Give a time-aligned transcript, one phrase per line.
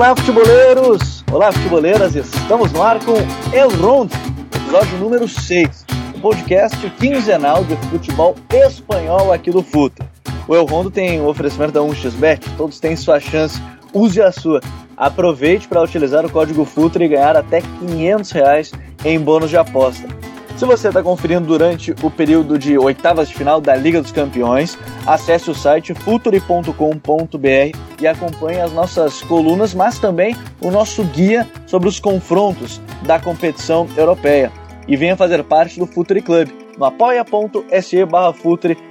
[0.00, 1.22] Olá, futeboleiros!
[1.30, 2.14] Olá, futeboleiras!
[2.14, 3.16] Estamos no ar com
[3.52, 4.14] El Rondo,
[4.56, 5.84] episódio número 6,
[6.16, 10.10] um podcast quinzenal de futebol espanhol aqui do Futa.
[10.48, 13.60] O El Rondo tem o oferecimento da 1xBet, todos têm sua chance,
[13.92, 14.62] use a sua.
[14.96, 18.72] Aproveite para utilizar o código FUTRA e ganhar até 500 reais
[19.04, 20.08] em bônus de aposta.
[20.60, 24.76] Se você está conferindo durante o período de oitavas de final da Liga dos Campeões,
[25.06, 31.88] acesse o site futuri.com.br e acompanhe as nossas colunas, mas também o nosso guia sobre
[31.88, 34.52] os confrontos da competição europeia.
[34.86, 38.34] E venha fazer parte do Futuri Club no apoia.se barra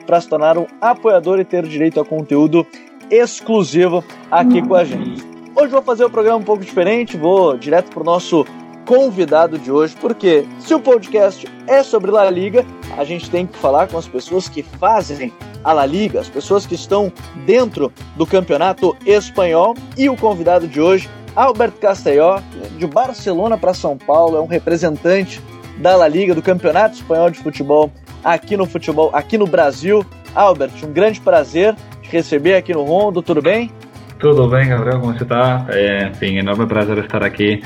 [0.08, 2.66] para se tornar um apoiador e ter direito a conteúdo
[3.12, 5.24] exclusivo aqui com a gente.
[5.56, 8.44] Hoje vou fazer o programa um pouco diferente, vou direto para o nosso
[8.90, 12.66] convidado de hoje, porque se o podcast é sobre La Liga,
[12.98, 15.32] a gente tem que falar com as pessoas que fazem
[15.64, 17.14] a La Liga, as pessoas que estão
[17.46, 19.76] dentro do campeonato espanhol.
[19.96, 22.42] E o convidado de hoje, Alberto Castelló,
[22.80, 25.40] de Barcelona para São Paulo, é um representante
[25.78, 27.92] da La Liga, do Campeonato Espanhol de Futebol
[28.24, 30.04] aqui no futebol, aqui no Brasil.
[30.34, 33.72] Albert, um grande prazer te receber aqui no Rondo, tudo bem?
[34.18, 35.68] Tudo bem, Gabriel, como você está?
[35.70, 37.62] É, enfim, enorme prazer estar aqui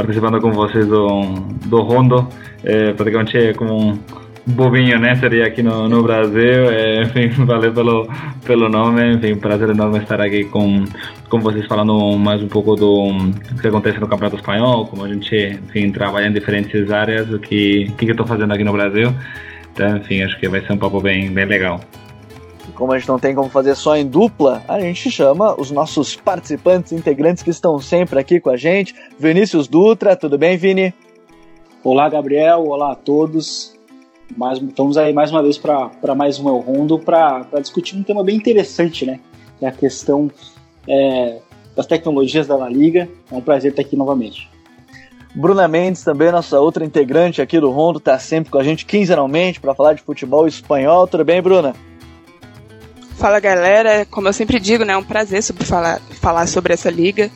[0.00, 1.22] participando com vocês do,
[1.66, 2.28] do Rondo.
[2.64, 3.98] É, praticamente é como um
[4.46, 5.14] bobinho, né?
[5.16, 6.70] Seria aqui no, no Brasil.
[6.70, 8.08] É, enfim, valeu pelo,
[8.44, 9.14] pelo nome.
[9.14, 10.84] Enfim, prazer enorme estar aqui com,
[11.28, 15.60] com vocês falando mais um pouco do que acontece no Campeonato Espanhol, como a gente,
[15.68, 19.14] enfim, trabalha em diferentes áreas, o que, que eu estou fazendo aqui no Brasil.
[19.72, 21.80] Então, enfim, acho que vai ser um papo bem, bem legal
[22.80, 26.16] como a gente não tem como fazer só em dupla, a gente chama os nossos
[26.16, 28.94] participantes, integrantes que estão sempre aqui com a gente.
[29.18, 30.94] Vinícius Dutra, tudo bem, Vini?
[31.84, 32.64] Olá, Gabriel.
[32.66, 33.78] Olá a todos.
[34.34, 38.24] Mais, estamos aí mais uma vez para mais um El Rondo para discutir um tema
[38.24, 39.20] bem interessante, né?
[39.58, 40.30] Que é a questão
[40.88, 41.38] é,
[41.76, 43.06] das tecnologias da La Liga.
[43.30, 44.48] É um prazer estar aqui novamente.
[45.34, 49.60] Bruna Mendes, também nossa outra integrante aqui do Rondo, está sempre com a gente quinzenalmente
[49.60, 51.06] para falar de futebol espanhol.
[51.06, 51.74] Tudo bem, Bruna?
[53.20, 56.90] Fala galera, como eu sempre digo, né, é um prazer sobre falar, falar sobre essa
[56.90, 57.30] liga.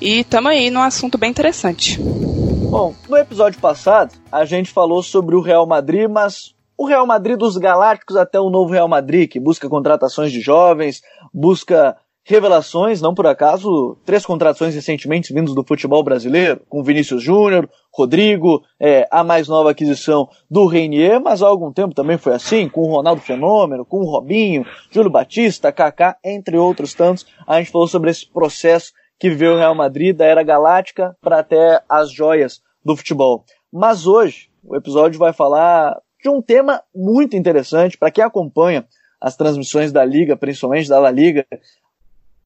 [0.00, 1.96] E tamo aí num assunto bem interessante.
[2.00, 7.38] Bom, no episódio passado a gente falou sobre o Real Madrid, mas o Real Madrid
[7.38, 13.14] dos Galácticos até o novo Real Madrid, que busca contratações de jovens, busca revelações, não
[13.14, 19.22] por acaso, três contratações recentemente vindos do futebol brasileiro, com Vinícius Júnior, Rodrigo, é, a
[19.22, 23.20] mais nova aquisição do Reinier, mas há algum tempo também foi assim, com o Ronaldo
[23.20, 27.26] Fenômeno, com o Robinho, Júlio Batista, Kaká, entre outros tantos.
[27.46, 31.40] A gente falou sobre esse processo que viveu o Real Madrid, da era galáctica para
[31.40, 33.44] até as joias do futebol.
[33.72, 38.86] Mas hoje, o episódio vai falar de um tema muito interessante para quem acompanha
[39.20, 41.46] as transmissões da Liga, principalmente da La Liga,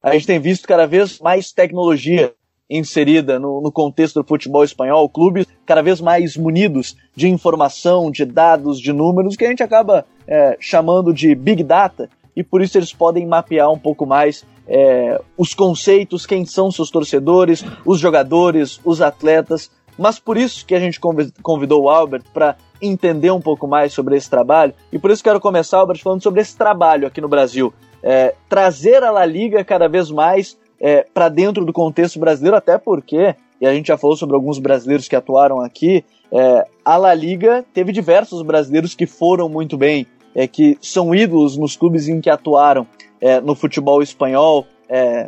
[0.01, 2.33] a gente tem visto cada vez mais tecnologia
[2.69, 8.25] inserida no, no, contexto do futebol espanhol, clubes cada vez mais munidos de informação, de
[8.25, 12.77] dados, de números, que a gente acaba é, chamando de Big Data, e por isso
[12.77, 18.79] eles podem mapear um pouco mais é, os conceitos, quem são seus torcedores, os jogadores,
[18.83, 19.71] os atletas.
[19.97, 20.99] Mas por isso que a gente
[21.41, 25.39] convidou o Albert para entender um pouco mais sobre esse trabalho, e por isso quero
[25.39, 27.73] começar, Albert, falando sobre esse trabalho aqui no Brasil
[28.03, 32.77] é, trazer a La Liga cada vez mais é, para dentro do contexto brasileiro, até
[32.77, 37.13] porque, e a gente já falou sobre alguns brasileiros que atuaram aqui, é, a La
[37.13, 40.05] Liga teve diversos brasileiros que foram muito bem,
[40.35, 42.85] é, que são ídolos nos clubes em que atuaram
[43.19, 45.27] é, no futebol espanhol, é,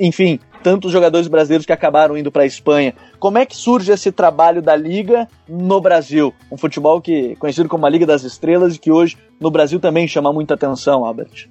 [0.00, 2.94] enfim, tantos jogadores brasileiros que acabaram indo para a Espanha.
[3.18, 6.34] Como é que surge esse trabalho da Liga no Brasil?
[6.50, 10.06] Um futebol que conhecido como a Liga das Estrelas e que hoje no Brasil também
[10.06, 11.48] chama muita atenção, Albert.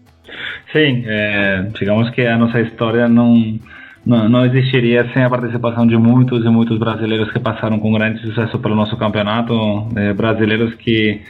[0.71, 3.59] Sim, é, digamos que a nossa história não,
[4.05, 8.19] não, não, existiria sem a participação de muitos e muitos brasileiros que passaram com grande
[8.21, 11.21] sucesso pelo nosso campeonato, é, brasileiros que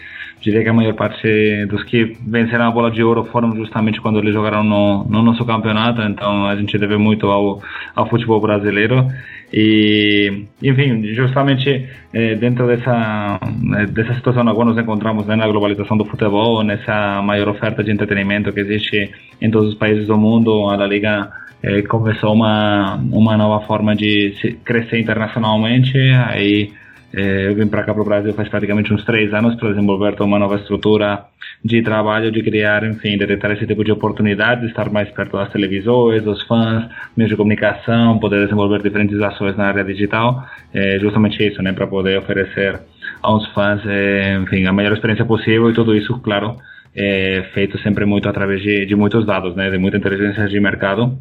[0.42, 4.20] diria que a maior parte dos que venceram a bola de ouro foram justamente quando
[4.20, 7.62] eles jogaram no, no nosso campeonato, então a gente deve muito ao,
[7.96, 9.08] ao futebol brasileiro.
[9.52, 13.40] E, enfim, justamente eh, dentro dessa,
[13.78, 17.92] eh, dessa situação agora nos encontramos né, na globalização do futebol, nessa maior oferta de
[17.92, 19.10] entretenimento que existe
[19.42, 21.30] em todos os países do mundo, a La Liga
[21.64, 26.74] eh, começou uma, uma nova forma de crescer internacionalmente, aí
[27.14, 30.38] eu vim para cá para o Brasil faz praticamente uns três anos para desenvolver uma
[30.38, 31.26] nova estrutura
[31.64, 36.24] de trabalho, de criar, enfim, detectar esse tipo de oportunidades, estar mais perto das televisões,
[36.24, 41.62] dos fãs, meios de comunicação, poder desenvolver diferentes ações na área digital, é justamente isso,
[41.62, 42.80] né, para poder oferecer
[43.22, 46.58] aos fãs, é, enfim, a melhor experiência possível e tudo isso, claro,
[46.96, 51.18] é feito sempre muito através de, de muitos dados, né, de muita inteligência de mercado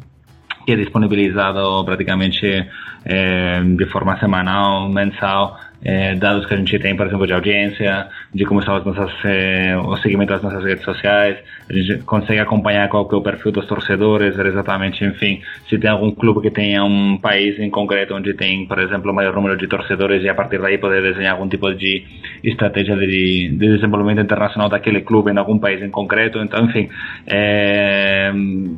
[0.67, 2.67] que é disponibilizado praticamente
[3.05, 8.07] é, de forma semanal, mensal, é, dados que a gente tem, por exemplo, de audiência,
[8.37, 11.37] de como estão as nossas, é, o segmento das nossas redes sociais,
[11.67, 15.89] a gente consegue acompanhar qual que é o perfil dos torcedores, exatamente, enfim, se tem
[15.89, 19.57] algum clube que tenha um país em concreto onde tem, por exemplo, o maior número
[19.57, 22.05] de torcedores e a partir daí poder desenhar algum tipo de
[22.43, 26.37] estratégia de, de desenvolvimento internacional daquele clube em algum país em concreto.
[26.37, 26.89] Então, enfim,
[27.25, 28.31] é,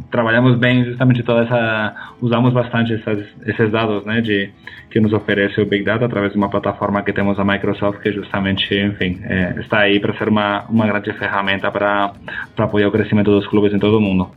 [0.10, 4.52] trabalhamos bem justamente toda essa, usamos bastante essas, esses dados, né, de
[4.90, 8.12] que nos oferece o Big Data através de uma plataforma que temos a Microsoft, que
[8.12, 12.14] justamente, enfim, é, está aí para ser uma, uma grande ferramenta para
[12.58, 14.30] apoiar o crescimento dos clubes em todo o mundo.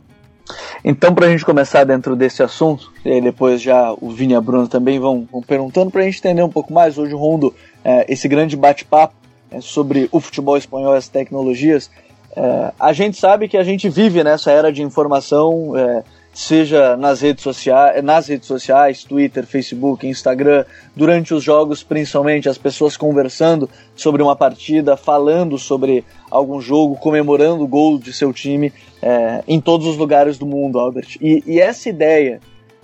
[0.83, 4.35] Então, para a gente começar dentro desse assunto, e aí depois já o Vini e
[4.35, 7.53] a Bruna também vão, vão perguntando, para a gente entender um pouco mais, hoje, Rondo,
[7.83, 9.13] é, esse grande bate-papo
[9.49, 11.89] é, sobre o futebol espanhol e as tecnologias,
[12.35, 17.21] é, a gente sabe que a gente vive nessa era de informação é, seja nas
[17.21, 20.65] redes sociais, nas redes sociais, Twitter, Facebook, Instagram,
[20.95, 27.63] durante os jogos, principalmente as pessoas conversando sobre uma partida, falando sobre algum jogo, comemorando
[27.63, 31.17] o gol de seu time é, em todos os lugares do mundo, Albert.
[31.21, 32.41] E, e essa ideia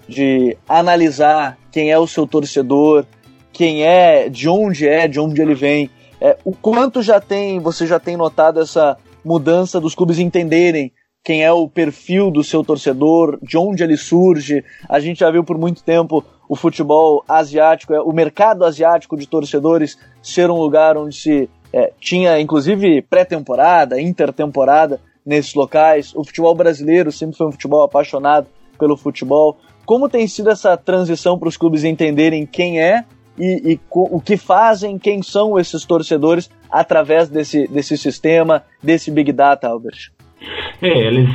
[0.07, 3.05] de analisar quem é o seu torcedor,
[3.51, 5.89] quem é, de onde é, de onde ele vem,
[6.21, 10.91] é, o quanto já tem, você já tem notado essa mudança dos clubes entenderem
[11.23, 14.63] quem é o perfil do seu torcedor, de onde ele surge.
[14.87, 19.27] A gente já viu por muito tempo o futebol asiático, é, o mercado asiático de
[19.27, 26.13] torcedores ser um lugar onde se é, tinha inclusive pré-temporada, intertemporada nesses locais.
[26.15, 28.47] O futebol brasileiro sempre foi um futebol apaixonado
[28.79, 29.57] pelo futebol.
[29.85, 33.05] Como tem sido essa transição para os clubes entenderem quem é
[33.37, 39.31] e, e o que fazem, quem são esses torcedores através desse, desse sistema, desse Big
[39.31, 40.11] Data, Albert?
[40.81, 41.29] É, eles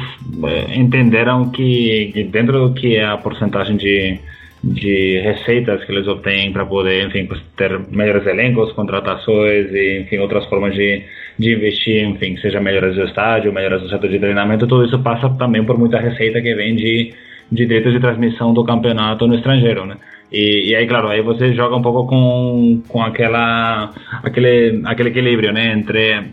[0.44, 4.18] é, entenderam que, dentro do que é a porcentagem de,
[4.62, 10.46] de receitas que eles obtêm para poder, enfim, ter melhores elencos, contratações e, enfim, outras
[10.46, 11.02] formas de,
[11.38, 15.28] de investir, enfim, seja melhores do estádio, melhores do setor de treinamento, tudo isso passa
[15.30, 17.12] também por muita receita que vem de,
[17.52, 19.96] de direitos de transmissão do campeonato no estrangeiro, né?
[20.32, 23.90] E, e, aí, claro, aí você joga um pouco com, com aquela,
[24.22, 25.72] aquele, aquele equilíbrio, né?
[25.72, 26.32] Entre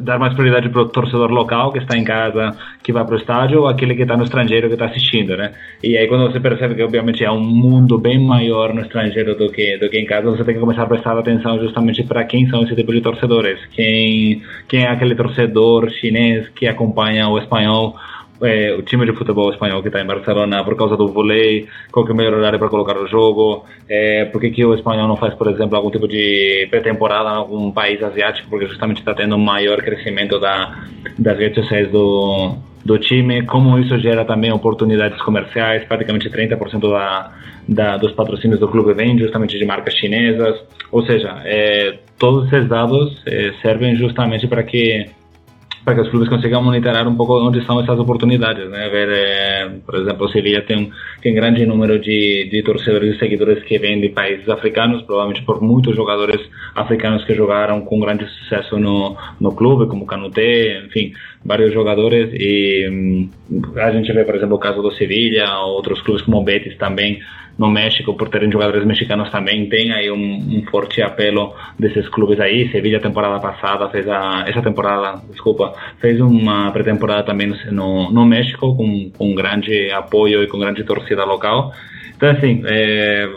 [0.00, 3.18] dar mais prioridade para o torcedor local que está em casa, que vai para o
[3.18, 5.52] estádio, ou aquele que está no estrangeiro que está assistindo, né?
[5.82, 9.50] E aí quando você percebe que obviamente é um mundo bem maior no estrangeiro do
[9.50, 12.48] que do que em casa, você tem que começar a prestar atenção justamente para quem
[12.48, 17.96] são esse tipo de torcedores, quem quem é aquele torcedor chinês que acompanha o espanhol
[18.42, 22.04] é, o time de futebol espanhol que está em Barcelona por causa do vôlei, qual
[22.04, 25.08] que é o melhor horário para colocar o jogo, é, por que, que o espanhol
[25.08, 29.14] não faz, por exemplo, algum tipo de pré-temporada em algum país asiático, porque justamente está
[29.14, 30.84] tendo um maior crescimento da,
[31.18, 32.54] das redes sociais do,
[32.84, 37.32] do time, como isso gera também oportunidades comerciais, praticamente 30% da,
[37.68, 40.58] da, dos patrocínios do clube vem justamente de marcas chinesas,
[40.90, 45.06] ou seja, é, todos esses dados é, servem justamente para que
[45.88, 48.90] para que os clubes consigam monitorar um pouco onde estão essas oportunidades, né?
[48.90, 50.92] Ver, é, por exemplo, o Sevilla tem,
[51.22, 55.62] tem grande número de, de torcedores e seguidores que vêm de países africanos, provavelmente por
[55.62, 56.42] muitos jogadores
[56.74, 62.86] africanos que jogaram com grande sucesso no, no clube, como Canute, enfim, vários jogadores e
[62.90, 63.30] hum,
[63.76, 67.18] a gente vê, por exemplo, o caso do Sevilla, outros clubes como o Betis também
[67.58, 72.38] no México, por terem jogadores mexicanos também, tem aí um, um forte apelo desses clubes
[72.38, 72.70] aí.
[72.70, 74.44] Sevilla, temporada passada, fez a.
[74.46, 80.46] Essa temporada, desculpa, fez uma pré-temporada também no, no México, com, com grande apoio e
[80.46, 81.72] com grande torcida local.
[82.16, 83.28] Então, assim, é,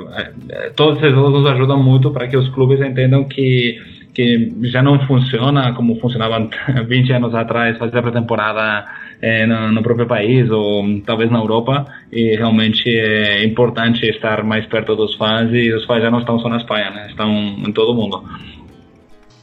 [0.75, 3.80] todos esses nos ajudam muito para que os clubes entendam que
[4.13, 6.50] que já não funciona como funcionava
[6.86, 8.86] 20 anos atrás, fazer a pré-temporada
[9.22, 14.65] é, no, no, próprio país ou talvez na Europa e realmente é importante estar mais
[14.65, 17.08] perto dos fãs e os fãs já não estão só na Espanha, né?
[17.10, 18.24] estão em todo o mundo.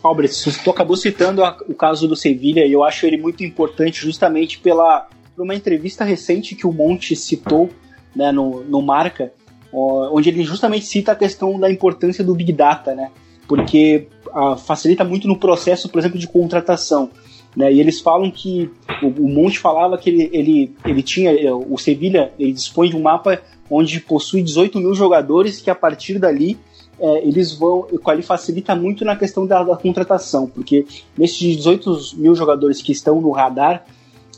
[0.02, 4.58] Albrecht, você acabou citando o caso do Sevilha e eu acho ele muito importante justamente
[4.58, 7.70] pela por uma entrevista recente que o Monte citou
[8.14, 9.32] né, no, no Marca,
[9.72, 13.10] onde ele justamente cita a questão da importância do Big Data, né?
[13.48, 17.10] Porque a, facilita muito no processo, por exemplo, de contratação.
[17.56, 17.72] Né?
[17.72, 18.70] E eles falam que
[19.02, 22.96] o, o Monte falava que ele, ele, ele tinha, eh, o Sevilha ele dispõe de
[22.96, 23.40] um mapa
[23.70, 26.58] onde possui 18 mil jogadores que a partir dali
[27.00, 30.84] é, eles vão, ele facilita muito na questão da, da, contratação, porque
[31.16, 33.84] nesses 18 mil jogadores que estão no radar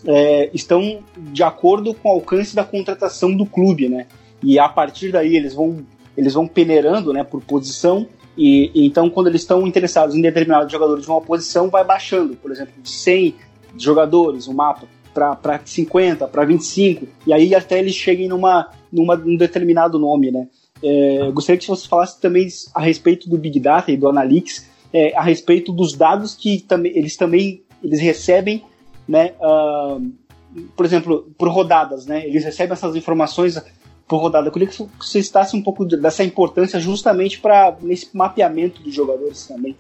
[0.05, 4.07] é, estão de acordo com o alcance da contratação do clube, né?
[4.43, 5.85] E a partir daí eles vão
[6.17, 8.07] eles vão peneirando, né, por posição
[8.43, 12.51] e, então, quando eles estão interessados em determinado jogador de uma posição, vai baixando, por
[12.51, 13.35] exemplo, de 100
[13.77, 19.15] jogadores, o um mapa, para 50, para 25, e aí até eles cheguem numa, numa,
[19.15, 20.49] num determinado nome, né?
[20.83, 24.71] É, eu gostaria que você falasse também a respeito do Big Data e do Analytics,
[24.91, 28.65] é, a respeito dos dados que também, eles também eles recebem,
[29.07, 29.35] né?
[29.39, 30.11] Uh,
[30.75, 32.27] por exemplo, por rodadas, né?
[32.27, 33.63] Eles recebem essas informações
[34.11, 34.49] por rodada.
[34.49, 39.47] Eu queria que você citasse um pouco dessa importância justamente para nesse mapeamento dos jogadores
[39.47, 39.77] também.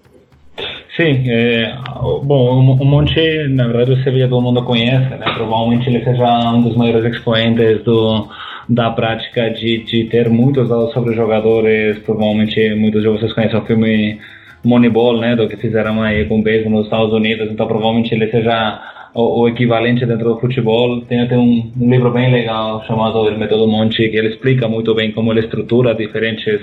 [0.96, 1.74] Sim, é,
[2.22, 5.24] bom, o Monte, na verdade, o Sevilla todo mundo conhece, né?
[5.34, 8.28] Provavelmente ele seja um dos maiores expoentes do,
[8.68, 11.98] da prática de, de ter muitos dados sobre jogadores.
[12.00, 14.20] Provavelmente muitos de vocês conhecem o filme
[14.62, 15.34] Moneyball, né?
[15.34, 17.50] Do que fizeram aí com o beisebol nos Estados Unidos.
[17.50, 18.80] Então, provavelmente ele seja
[19.14, 21.00] o, o, equivalente dentro do futebol.
[21.02, 24.94] Tem até um, um livro bem legal chamado O Método Monte, que ele explica muito
[24.94, 26.60] bem como ele estrutura diferentes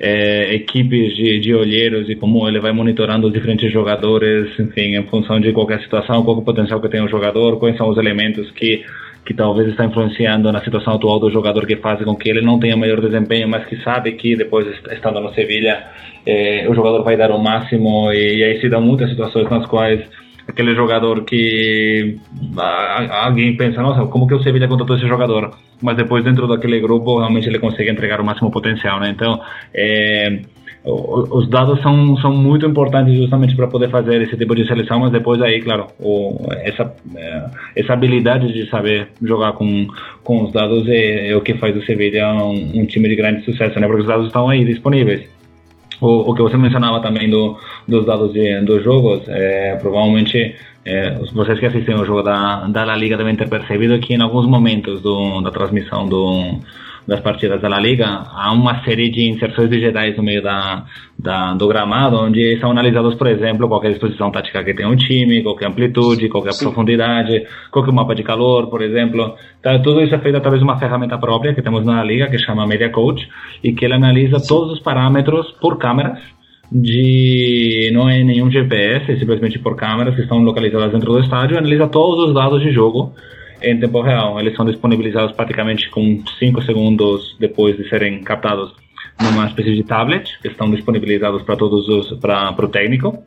[0.00, 5.04] é, equipes de, de olheiros e como ele vai monitorando os diferentes jogadores, enfim, em
[5.04, 7.98] função de qualquer situação, qual é o potencial que tem o jogador, quais são os
[7.98, 8.84] elementos que
[9.24, 12.58] que talvez está influenciando na situação atual do jogador que faz com que ele não
[12.58, 15.82] tenha melhor desempenho, mas que sabe que depois estando no Sevilha
[16.26, 19.66] eh, o jogador vai dar o máximo e, e aí se dão muitas situações nas
[19.66, 20.04] quais
[20.46, 22.18] aquele jogador que
[23.10, 25.52] alguém pensa, nossa, como que o Sevilla contratou esse jogador?
[25.82, 29.10] Mas depois dentro daquele grupo realmente ele consegue entregar o máximo potencial, né?
[29.10, 29.40] Então,
[29.74, 30.40] é,
[30.86, 35.10] os dados são, são muito importantes justamente para poder fazer esse tipo de seleção, mas
[35.10, 39.86] depois aí, claro, o, essa, é, essa habilidade de saber jogar com,
[40.22, 43.44] com os dados é, é o que faz do Sevilla um, um time de grande
[43.44, 43.86] sucesso, né?
[43.86, 45.33] Porque os dados estão aí disponíveis
[46.00, 51.18] o, o que você mencionava também do, dos dados de, dos jogos, é, provavelmente é,
[51.32, 54.46] vocês que assistem o jogo da, da La Liga devem ter percebido que em alguns
[54.46, 56.58] momentos do, da transmissão do,
[57.06, 60.84] das partidas da La Liga, há uma série de inserções digitais no meio da,
[61.18, 64.96] da, do gramado, onde são analisados, por exemplo, qual a disposição tática que tem um
[64.96, 66.64] time, qual a amplitude, qual a Sim.
[66.64, 69.34] profundidade, qual o mapa de calor, por exemplo.
[69.60, 72.38] Então, tudo isso é feito através de uma ferramenta própria que temos na Liga, que
[72.38, 73.28] chama Media Coach,
[73.62, 74.48] e que ele analisa Sim.
[74.48, 76.18] todos os parâmetros por câmeras,
[76.72, 81.58] de não é nenhum GPS, é simplesmente por câmeras que estão localizadas dentro do estádio,
[81.58, 83.12] analisa todos os dados de jogo
[83.64, 84.38] em tempo real.
[84.38, 88.72] Eles são disponibilizados praticamente com 5 segundos depois de serem captados
[89.20, 93.22] numa espécie de tablet, que estão disponibilizados para todos os para o técnico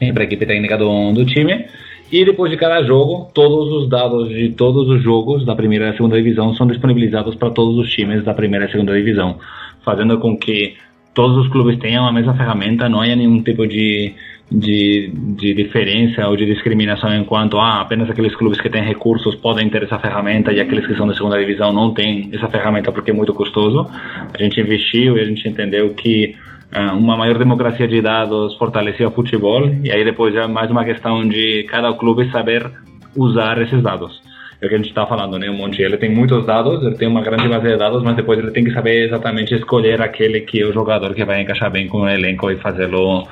[0.00, 1.66] e para a equipe técnica do, do time.
[2.12, 5.96] E depois de cada jogo, todos os dados de todos os jogos da primeira e
[5.96, 9.38] segunda divisão são disponibilizados para todos os times da primeira e segunda divisão,
[9.84, 10.76] fazendo com que
[11.14, 14.14] todos os clubes tenham a mesma ferramenta, não há nenhum tipo de
[14.50, 19.68] de, de diferença ou de discriminação enquanto ah, apenas aqueles clubes que têm recursos podem
[19.70, 23.10] ter essa ferramenta e aqueles que são da segunda divisão não têm essa ferramenta porque
[23.10, 23.86] é muito custoso.
[24.32, 26.36] A gente investiu e a gente entendeu que
[26.74, 30.84] uh, uma maior democracia de dados fortalecia o futebol e aí depois é mais uma
[30.84, 32.70] questão de cada clube saber
[33.16, 34.22] usar esses dados.
[34.60, 35.50] É o que a gente está falando, né?
[35.50, 38.38] O Monte ele tem muitos dados, ele tem uma grande base de dados, mas depois
[38.38, 41.88] ele tem que saber exatamente escolher aquele que é o jogador que vai encaixar bem
[41.88, 43.26] com o elenco e fazê-lo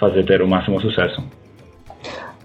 [0.00, 1.22] fazer ter o máximo sucesso.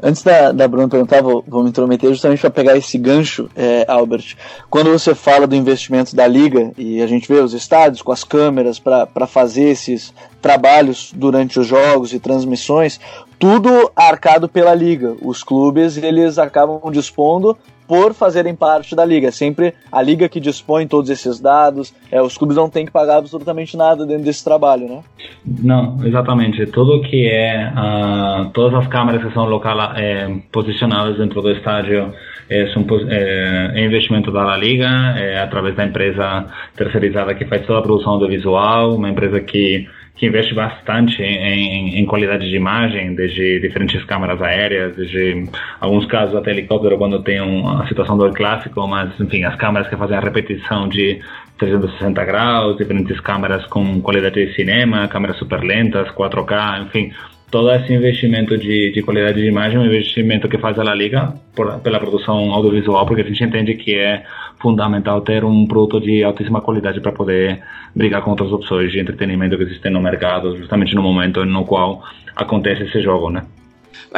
[0.04, 3.86] Antes da, da Bruna perguntar, vou, vou me intrometer justamente para pegar esse gancho, é,
[3.88, 4.36] Albert.
[4.70, 8.24] Quando você fala do investimento da liga e a gente vê os estádios com as
[8.24, 13.00] câmeras para fazer esses trabalhos durante os jogos e transmissões,
[13.40, 15.16] tudo arcado pela liga.
[15.22, 19.28] Os clubes eles acabam dispondo por fazerem parte da liga.
[19.28, 21.94] É sempre a liga que dispõe todos esses dados.
[22.12, 25.02] É, os clubes não têm que pagar absolutamente nada dentro desse trabalho, né?
[25.46, 26.66] Não, exatamente.
[26.68, 32.12] Tudo que é uh, todas as câmeras que são local é, posicionadas dentro do estádio
[32.50, 34.88] é, são, é, é investimento da Liga,
[35.18, 40.26] é através da empresa terceirizada que faz toda a produção audiovisual, uma empresa que que
[40.26, 45.46] investe bastante em, em, qualidade de imagem, desde diferentes câmeras aéreas, desde
[45.80, 49.98] alguns casos até helicóptero quando tem uma situação do clássico, mas enfim, as câmeras que
[49.98, 51.20] fazem a repetição de
[51.58, 57.12] 360 graus, diferentes câmeras com qualidade de cinema, câmeras super lentas, 4K, enfim,
[57.56, 60.94] todo esse investimento de, de qualidade de imagem é um investimento que faz a La
[60.94, 64.26] Liga por, pela produção audiovisual, porque a gente entende que é
[64.60, 67.64] fundamental ter um produto de altíssima qualidade para poder
[67.96, 72.04] brigar com outras opções de entretenimento que existem no mercado, justamente no momento no qual
[72.36, 73.46] acontece esse jogo, né?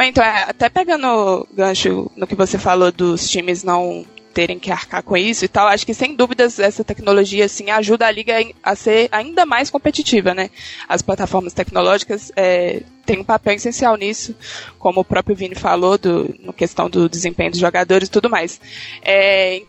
[0.00, 4.04] Então, é, até pegando gancho no que você falou dos times não
[4.38, 8.06] terem que arcar com isso e tal, acho que sem dúvidas essa tecnologia assim ajuda
[8.06, 10.48] a liga a ser ainda mais competitiva, né?
[10.88, 14.36] As plataformas tecnológicas é, têm um papel essencial nisso,
[14.78, 18.60] como o próprio Vini falou, do, no questão do desempenho dos jogadores e tudo mais.
[19.02, 19.60] É,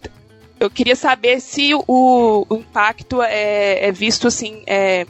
[0.60, 5.08] eu queria saber se o, o impacto é, é, visto assim, é,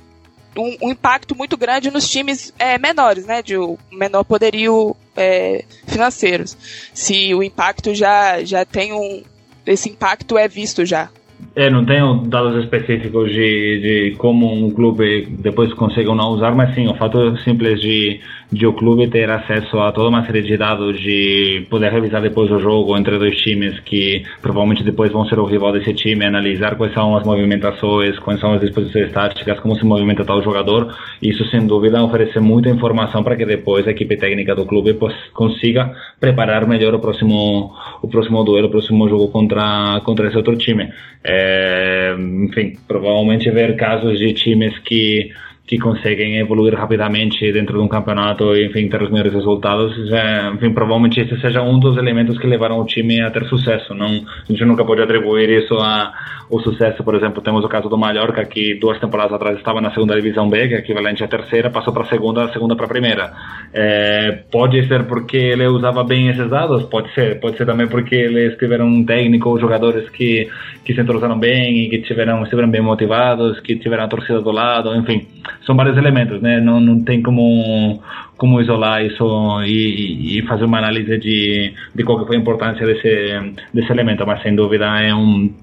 [0.55, 3.41] um, um, impacto muito grande nos times é, menores, né?
[3.41, 3.55] De
[3.91, 6.55] menor poderio é, financeiros.
[6.93, 9.21] Se o impacto já, já tem um.
[9.69, 11.11] Esse impacto é visto já.
[11.55, 16.53] É, não tenho dados específicos de, de como um clube depois consegue ou não usar,
[16.55, 18.19] mas sim, o fato simples de,
[18.51, 22.51] de o clube ter acesso a toda uma série de dados, de poder revisar depois
[22.51, 26.75] o jogo entre dois times que provavelmente depois vão ser o rival desse time, analisar
[26.75, 31.43] quais são as movimentações, quais são as disposições táticas, como se movimenta tal jogador, isso
[31.49, 34.97] sem dúvida oferece muita informação para que depois a equipe técnica do clube
[35.33, 40.55] consiga preparar melhor o próximo o próximo duelo, o próximo jogo contra contra esse outro
[40.57, 40.89] time.
[41.31, 45.31] É, enfim, provavelmente ver casos de times que
[45.69, 50.49] que conseguem evoluir rapidamente dentro de um campeonato e, enfim, ter os melhores resultados, é,
[50.49, 53.93] enfim, provavelmente esse seja um dos elementos que levaram o time a ter sucesso.
[53.93, 56.11] Não, a gente nunca pode atribuir isso a
[56.49, 59.93] o sucesso, por exemplo, temos o caso do Mallorca, que duas temporadas atrás estava na
[59.93, 62.85] segunda divisão B, que é equivalente à terceira, passou para a segunda, a segunda para
[62.85, 63.31] a primeira.
[63.71, 68.15] É, pode ser porque ele usava bem esses dados, pode ser, pode ser também porque
[68.15, 70.49] eles tiveram um técnico ou jogadores que,
[70.89, 74.49] que se entrosaram bem e que tiveram, estiveram bem motivados, que tiveram a torcida do
[74.49, 75.27] lado, enfim,
[75.63, 76.59] são vários elementos, né?
[76.59, 78.01] Não, não tem como
[78.35, 79.23] como isolar isso
[79.65, 84.41] e, e, fazer uma análise de, de qual foi a importância desse, desse elemento, mas
[84.41, 85.53] sem dúvida é um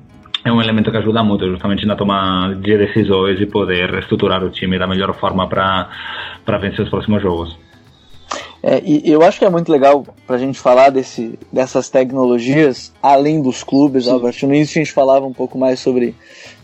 [0.45, 4.51] é um elemento que ajuda muito justamente na toma de decisões e poder estruturar o
[4.51, 5.89] time da melhor forma para
[6.61, 7.59] vencer os próximos jogos.
[8.63, 12.93] É, e eu acho que é muito legal para a gente falar desse, dessas tecnologias
[13.03, 14.09] além dos clubes.
[14.09, 14.37] Albert.
[14.43, 16.15] No início a gente falava um pouco mais sobre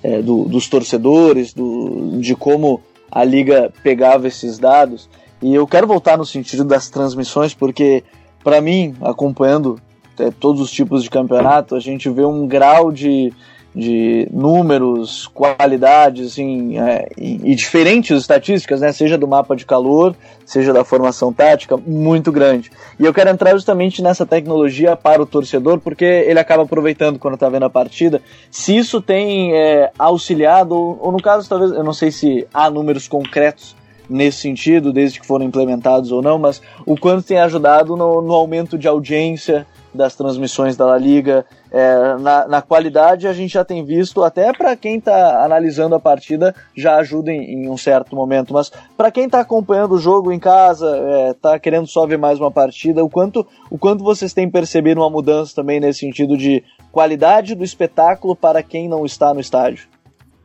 [0.02, 2.80] é, do, dos torcedores, do, de como
[3.10, 5.08] a liga pegava esses dados.
[5.40, 8.02] E eu quero voltar no sentido das transmissões, porque
[8.42, 9.78] para mim, acompanhando
[10.18, 13.32] é, todos os tipos de campeonato, a gente vê um grau de
[13.74, 20.14] de números, qualidades assim, é, e, e, diferentes estatísticas, né, seja do mapa de calor,
[20.44, 22.70] seja da formação tática, muito grande.
[23.00, 27.34] E eu quero entrar justamente nessa tecnologia para o torcedor, porque ele acaba aproveitando quando
[27.34, 28.20] está vendo a partida.
[28.50, 32.68] Se isso tem é, auxiliado, ou, ou no caso, talvez, eu não sei se há
[32.68, 33.74] números concretos
[34.08, 38.34] nesse sentido, desde que foram implementados ou não, mas o quanto tem ajudado no, no
[38.34, 43.64] aumento de audiência das transmissões da La Liga, é, na, na, qualidade a gente já
[43.64, 48.16] tem visto, até para quem está analisando a partida já ajuda em, em um certo
[48.16, 52.18] momento, mas para quem está acompanhando o jogo em casa, está é, querendo só ver
[52.18, 56.36] mais uma partida, o quanto, o quanto vocês têm percebido uma mudança também nesse sentido
[56.36, 59.91] de qualidade do espetáculo para quem não está no estádio?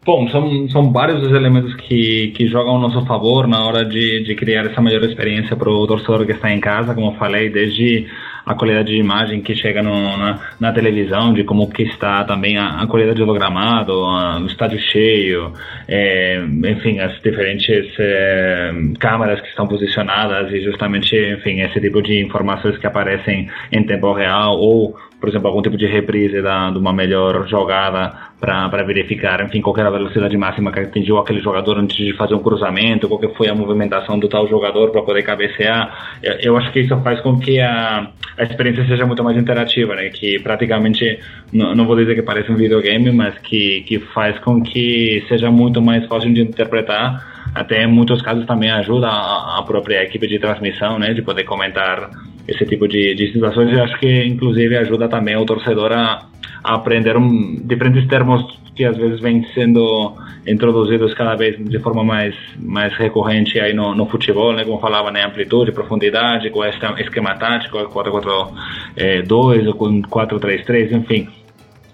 [0.07, 4.23] Bom, são, são vários os elementos que, que jogam ao nosso favor na hora de,
[4.23, 7.49] de criar essa melhor experiência para o torcedor que está em casa, como eu falei,
[7.49, 8.07] desde
[8.45, 12.57] a qualidade de imagem que chega no, na, na, televisão, de como que está também
[12.57, 15.51] a, a qualidade do gramado, o estádio cheio,
[15.89, 22.21] é, enfim, as diferentes é, câmeras que estão posicionadas e justamente, enfim, esse tipo de
[22.21, 26.77] informações que aparecem em tempo real ou por exemplo, algum tipo de reprise da, de
[26.77, 31.79] uma melhor jogada para verificar, enfim, qual era a velocidade máxima que atingiu aquele jogador
[31.79, 35.23] antes de fazer um cruzamento, qual que foi a movimentação do tal jogador para poder
[35.23, 36.17] cabecear.
[36.21, 39.95] Eu, eu, acho que isso faz com que a, a experiência seja muito mais interativa,
[39.95, 40.09] né?
[40.09, 41.19] Que praticamente,
[41.51, 45.49] não, não vou dizer que parece um videogame, mas que, que faz com que seja
[45.49, 50.27] muito mais fácil de interpretar até em muitos casos também ajuda a, a, própria equipe
[50.27, 52.09] de transmissão, né, de poder comentar
[52.47, 53.71] esse tipo de, de situações.
[53.71, 56.27] Eu acho que, inclusive, ajuda também o torcedor a,
[56.63, 60.13] a aprender um, diferentes termos que às vezes vêm sendo
[60.45, 64.63] introduzidos cada vez de forma mais mais recorrente aí no, no futebol, né?
[64.63, 65.25] Como falava, né?
[65.25, 68.53] Amplitude, profundidade, é o esquema tático, 4-4-2
[68.95, 71.27] é, ou com 4-3-3, enfim.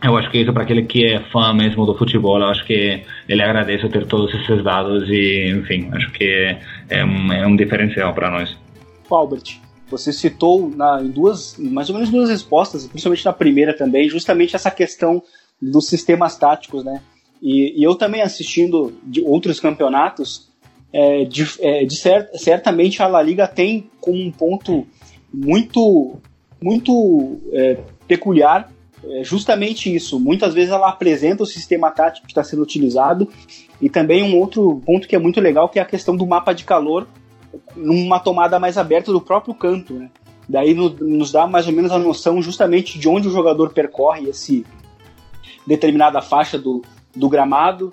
[0.04, 3.02] Eu acho que isso para aquele que é fã mesmo do futebol, eu acho que
[3.30, 6.58] ele agradece ter todos esses dados e, enfim, acho que
[6.90, 8.58] é um, é um diferencial para nós.
[9.10, 14.10] Albert, você citou na, em duas, mais ou menos duas respostas, principalmente na primeira também,
[14.10, 15.22] justamente essa questão
[15.62, 17.02] dos sistemas táticos, né?
[17.42, 20.50] E, e eu também assistindo de outros campeonatos,
[20.92, 24.86] é, de, é, de cert, certamente a La Liga tem como um ponto
[25.34, 26.18] muito,
[26.62, 28.72] muito é, peculiar
[29.06, 30.20] é justamente isso.
[30.20, 33.28] Muitas vezes ela apresenta o sistema tático que está sendo utilizado
[33.82, 36.54] e também um outro ponto que é muito legal que é a questão do mapa
[36.54, 37.08] de calor
[37.76, 40.10] numa tomada mais aberta do próprio canto, né?
[40.48, 44.30] Daí no, nos dá mais ou menos a noção justamente de onde o jogador percorre
[44.30, 44.66] esse
[45.66, 46.82] determinada faixa do,
[47.16, 47.92] do gramado.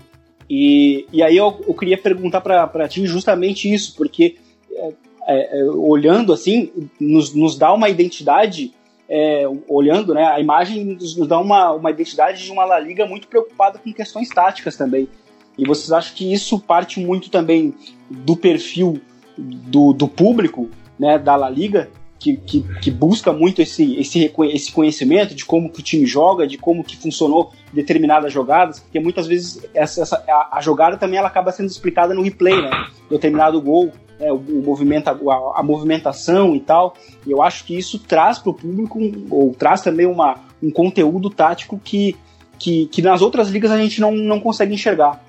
[0.48, 4.36] E, e aí eu, eu queria perguntar para ti justamente isso, porque
[5.26, 8.72] é, é, olhando assim, nos, nos dá uma identidade,
[9.08, 13.06] é, olhando, né, a imagem nos, nos dá uma, uma identidade de uma La Liga
[13.06, 15.08] muito preocupada com questões táticas também.
[15.56, 17.74] E vocês acham que isso parte muito também
[18.08, 19.00] do perfil
[19.36, 21.88] do, do público, né, da La Liga,
[22.20, 26.46] que, que, que, busca muito esse, esse, esse conhecimento de como que o time joga,
[26.46, 31.18] de como que funcionou determinadas jogadas, porque muitas vezes essa, essa a, a, jogada também
[31.18, 32.70] ela acaba sendo explicada no replay, né?
[33.08, 34.30] Determinado gol, né?
[34.30, 36.94] o, o movimento, a, a, movimentação e tal.
[37.26, 41.30] E eu acho que isso traz para o público, ou traz também uma, um conteúdo
[41.30, 42.14] tático que,
[42.58, 45.24] que, que nas outras ligas a gente não, não consegue enxergar.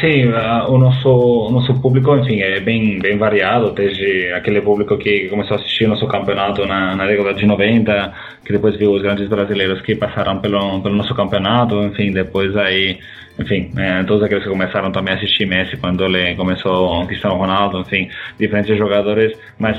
[0.00, 0.28] Sim,
[0.68, 5.58] o nosso, o nosso público, enfim, é bem, bem variado, desde aquele público que começou
[5.58, 9.82] a assistir nosso campeonato na, na década de 90, que depois viu os grandes brasileiros
[9.82, 12.98] que passaram pelo, pelo nosso campeonato, enfim, depois aí,
[13.38, 17.80] enfim, é, todos aqueles que começaram também a assistir Messi quando ele começou Cristiano Ronaldo,
[17.80, 19.78] enfim, diferentes jogadores, mas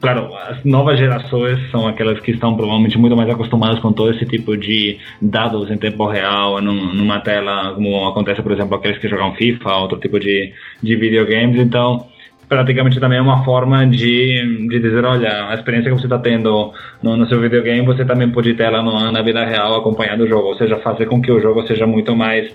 [0.00, 4.24] Claro, as novas gerações são aquelas que estão provavelmente muito mais acostumadas com todo esse
[4.24, 9.08] tipo de dados em tempo real, num, numa tela, como acontece, por exemplo, aqueles que
[9.08, 11.60] jogam FIFA, outro tipo de, de videogames.
[11.60, 12.06] Então,
[12.48, 16.72] praticamente também é uma forma de, de dizer, olha, a experiência que você está tendo
[17.02, 20.26] no, no, seu videogame, você também pode ter ela no, na vida real acompanhando o
[20.26, 22.50] jogo, ou seja, fazer com que o jogo seja muito mais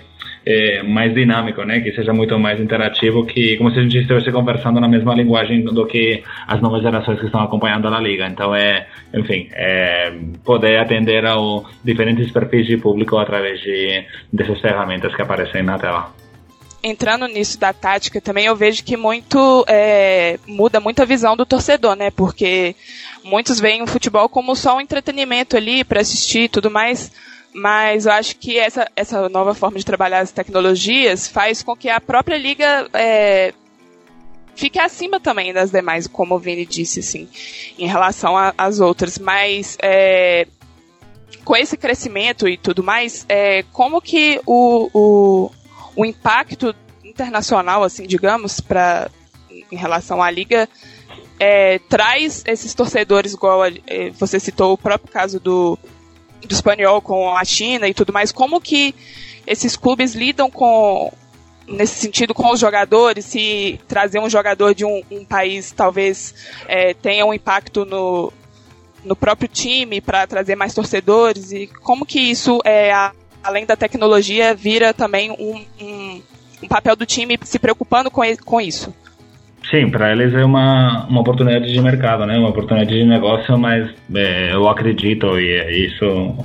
[0.46, 1.80] é, mais dinâmico, né?
[1.80, 5.64] Que seja muito mais interativo, que como se a gente estivesse conversando na mesma linguagem
[5.64, 8.26] do que as novas gerações que estão acompanhando a liga.
[8.28, 10.12] Então é, enfim, é
[10.44, 16.14] poder atender ao diferentes perfis de público através de dessas ferramentas que aparecem na tela
[16.82, 21.44] entrando nisso da tática também, eu vejo que muito é, muda muito a visão do
[21.44, 22.12] torcedor, né?
[22.12, 22.76] Porque
[23.24, 27.10] muitos veem o futebol como só um entretenimento ali para assistir e tudo mais.
[27.58, 31.88] Mas eu acho que essa, essa nova forma de trabalhar as tecnologias faz com que
[31.88, 33.54] a própria liga é,
[34.54, 37.26] fique acima também das demais, como o Vini disse, assim,
[37.78, 39.18] em relação às outras.
[39.18, 40.46] Mas é,
[41.46, 45.50] com esse crescimento e tudo mais, é, como que o, o,
[45.96, 49.10] o impacto internacional, assim, digamos, para
[49.72, 50.68] em relação à liga,
[51.40, 55.78] é, traz esses torcedores, igual a, é, você citou o próprio caso do
[56.44, 58.94] do espanhol com a China e tudo mais, como que
[59.46, 61.12] esses clubes lidam com
[61.66, 66.34] nesse sentido com os jogadores, se trazer um jogador de um, um país talvez
[66.68, 68.32] é, tenha um impacto no,
[69.04, 73.76] no próprio time para trazer mais torcedores e como que isso é a, além da
[73.76, 76.22] tecnologia vira também um, um,
[76.62, 78.94] um papel do time se preocupando com, com isso.
[79.70, 82.38] Sim, para eles é uma, uma oportunidade de mercado, né?
[82.38, 86.36] Uma oportunidade de negócio, mas é, eu acredito e isso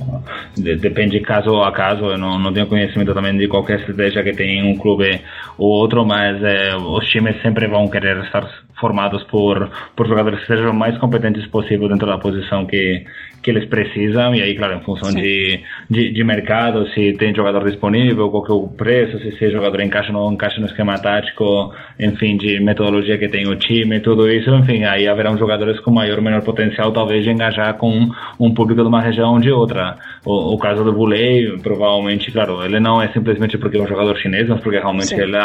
[0.56, 2.06] de, depende caso a caso.
[2.06, 5.20] Eu não, não tenho conhecimento também de qualquer estratégia que tem um clube
[5.56, 8.44] ou outro, mas é, os times sempre vão querer estar
[8.82, 13.04] formados por, por jogadores que sejam mais competentes possível dentro da posição que,
[13.40, 17.64] que eles precisam, e aí, claro, em função de, de, de, mercado, se tem jogador
[17.64, 21.72] disponível, qual que é o preço, se esse jogador encaixa no, encaixa no esquema tático,
[21.98, 26.18] enfim, de metodologia que tem o time, tudo isso, enfim, aí haverão jogadores com maior
[26.18, 29.52] ou menor potencial, talvez, de engajar com um, um público de uma região ou de
[29.52, 29.96] outra.
[30.24, 34.16] O, o caso do Bulei, provavelmente, claro, ele não é simplesmente porque é um jogador
[34.18, 35.36] chinês, mas porque realmente ele,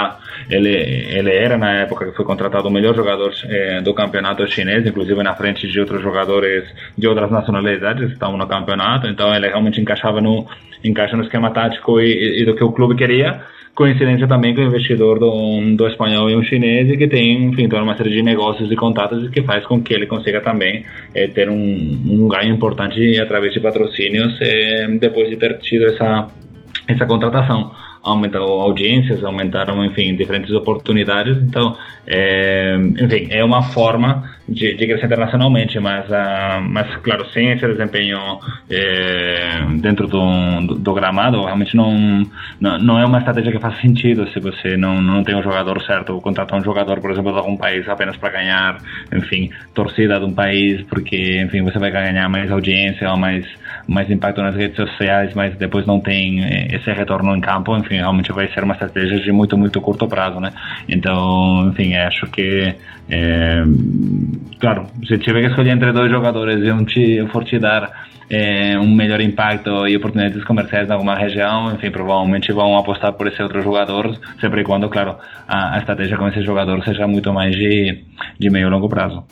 [0.49, 0.75] ele,
[1.17, 4.85] ele era, na época que foi contratado, o melhor jogador jogador eh, do campeonato chinês,
[4.85, 6.63] inclusive na frente de outros jogadores
[6.97, 10.45] de outras nacionalidades que estavam no campeonato, então ele realmente encaixava no,
[10.83, 13.41] encaixa no esquema tático e, e do que o clube queria.
[13.75, 17.69] Coincidência também com o investidor do, do espanhol e um chinês e que tem, enfim,
[17.69, 21.27] toda uma série de negócios e contatos que faz com que ele consiga também eh,
[21.27, 26.27] ter um, um ganho importante através de patrocínios eh, depois de ter tido essa,
[26.87, 27.71] essa contratação
[28.07, 31.37] aumentaram audiências, aumentaram, enfim, diferentes oportunidades.
[31.37, 37.67] Então, é, enfim, é uma forma de, crescer internacionalmente, mas, uh, mas claro, sem esse
[37.67, 38.17] desempenho
[38.69, 40.21] é, dentro do,
[40.67, 42.23] do, do, gramado, realmente não,
[42.59, 45.81] não, não é uma estratégia que faz sentido se você não, não tem um jogador
[45.81, 48.77] certo, ou contratar um jogador, por exemplo, de algum país apenas para ganhar,
[49.13, 53.45] enfim, torcida de um país, porque, enfim, você vai ganhar mais audiência ou mais,
[53.85, 57.95] mais impacto nas redes sociais, mas depois não tem é, esse retorno em campo, enfim,
[57.95, 60.51] realmente vai ser uma estratégia de muito, muito curto prazo, né?
[60.87, 62.73] Então, enfim, acho que
[63.09, 63.63] é,
[64.59, 68.77] claro, se tiver que escolher entre dois jogadores e um te, for te dar é,
[68.77, 73.41] um melhor impacto e oportunidades comerciais em alguma região, enfim, provavelmente vão apostar por esse
[73.41, 77.55] outro jogador, sempre e quando, claro, a, a estratégia com esse jogador seja muito mais
[77.55, 78.03] de,
[78.39, 79.23] de meio e longo prazo.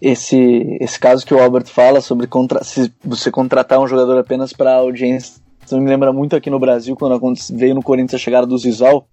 [0.00, 4.52] Esse, esse caso que o Albert fala sobre contra, se você contratar um jogador apenas
[4.52, 7.18] para audiência, me lembra muito aqui no Brasil, quando
[7.52, 9.06] veio no Corinthians a chegada do Zizal,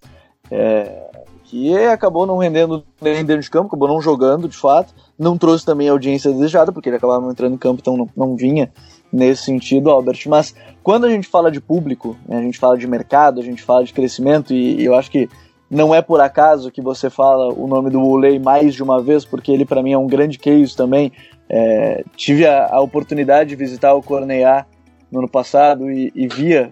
[0.51, 1.09] é,
[1.51, 5.65] que acabou não rendendo nem dentro de campo, acabou não jogando de fato, não trouxe
[5.65, 8.71] também a audiência desejada, porque ele acabava entrando em campo, então não, não vinha
[9.11, 10.21] nesse sentido, Albert.
[10.27, 13.61] Mas quando a gente fala de público, né, a gente fala de mercado, a gente
[13.61, 15.27] fala de crescimento, e, e eu acho que
[15.69, 19.25] não é por acaso que você fala o nome do Ulei mais de uma vez,
[19.25, 21.11] porque ele para mim é um grande case também
[21.53, 24.65] É, tive a, a, oportunidade de visitar o Corneiá
[25.11, 26.71] no ano passado e, e via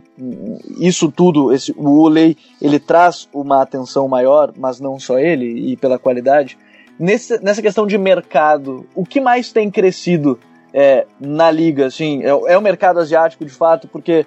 [0.79, 1.53] isso tudo.
[1.53, 6.57] Esse, o Olay ele traz uma atenção maior, mas não só ele, e pela qualidade.
[6.97, 10.39] Nesse, nessa questão de mercado, o que mais tem crescido
[10.73, 11.87] é, na liga?
[11.87, 14.25] Assim, é, é o mercado asiático de fato, porque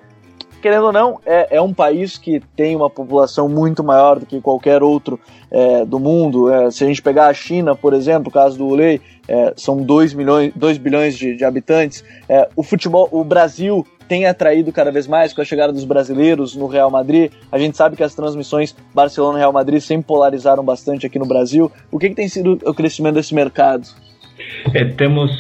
[0.63, 4.41] querendo ou não, é, é um país que tem uma população muito maior do que
[4.41, 5.19] qualquer outro
[5.51, 6.51] é, do mundo.
[6.51, 9.83] É, se a gente pegar a China, por exemplo, o caso do Ulei, é, são
[9.83, 12.05] 2 milhões, 2 bilhões de, de habitantes.
[12.55, 16.67] O futebol, o Brasil tem atraído cada vez mais com a chegada dos brasileiros no
[16.67, 17.33] Real Madrid.
[17.51, 21.71] A gente sabe que as transmissões Barcelona-Real Madrid sempre polarizaram bastante aqui no Brasil.
[21.91, 23.87] O que, que tem sido o crescimento desse mercado?
[24.75, 25.31] É, temos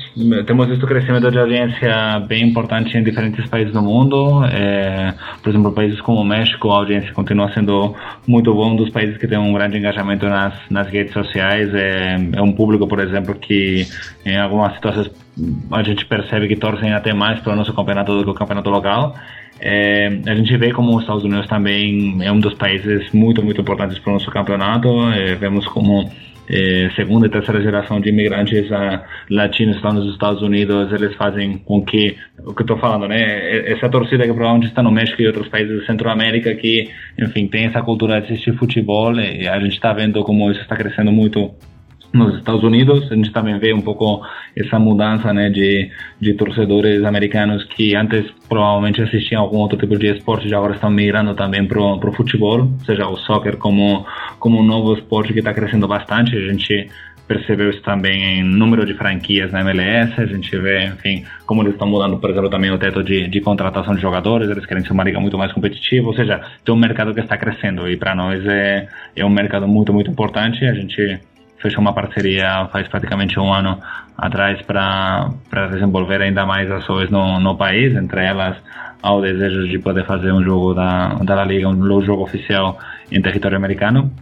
[0.47, 4.45] temos visto crescimento de audiência bem importante em diferentes países do mundo.
[4.45, 7.95] É, por exemplo, países como o México, a audiência continua sendo
[8.27, 8.73] muito bom.
[8.73, 12.53] Um dos países que tem um grande engajamento nas, nas redes sociais é, é um
[12.53, 13.87] público, por exemplo, que
[14.25, 15.11] em algumas situações
[15.71, 18.71] a gente percebe que torcem até mais para o nosso campeonato do que o campeonato
[18.71, 19.15] local.
[19.61, 23.61] É, a gente vê como os Estados Unidos também é um dos países muito, muito
[23.61, 24.89] importantes para o nosso campeonato.
[25.13, 26.11] É, vemos como
[26.49, 31.59] é, segunda e terceira geração de imigrantes uh, latinos estão nos Estados Unidos, eles fazem
[31.59, 35.23] com que, o que eu estou falando, né, essa torcida que provavelmente está no México
[35.23, 39.59] e outros países da Centro-América que, enfim, tem essa cultura de assistir futebol e a
[39.61, 41.55] gente está vendo como isso está crescendo muito
[42.13, 43.11] nos Estados Unidos.
[43.11, 44.23] A gente também vê um pouco
[44.57, 50.09] essa mudança né, de, de torcedores americanos que antes provavelmente assistiam algum outro tipo de
[50.09, 54.07] esporte e agora estão migrando também para o futebol, ou seja, o soccer como,
[54.39, 56.37] como um novo esporte que está crescendo bastante.
[56.37, 56.89] A gente
[57.27, 61.73] percebeu isso também em número de franquias na MLS, a gente vê, enfim, como eles
[61.73, 64.93] estão mudando, por exemplo, também o teto de, de contratação de jogadores, eles querem ser
[64.93, 68.15] uma liga muito mais competitiva, ou seja, tem um mercado que está crescendo e para
[68.15, 71.21] nós é, é um mercado muito, muito importante, a gente
[71.63, 73.79] fechou uma parceria faz praticamente um ano
[74.19, 75.31] atrás para
[75.71, 78.57] desenvolver ainda mais ações no, no país, entre elas
[79.01, 82.79] ao desejo de poder fazer um jogo da, da Liga, um jogo oficial
[83.11, 84.13] em território americano.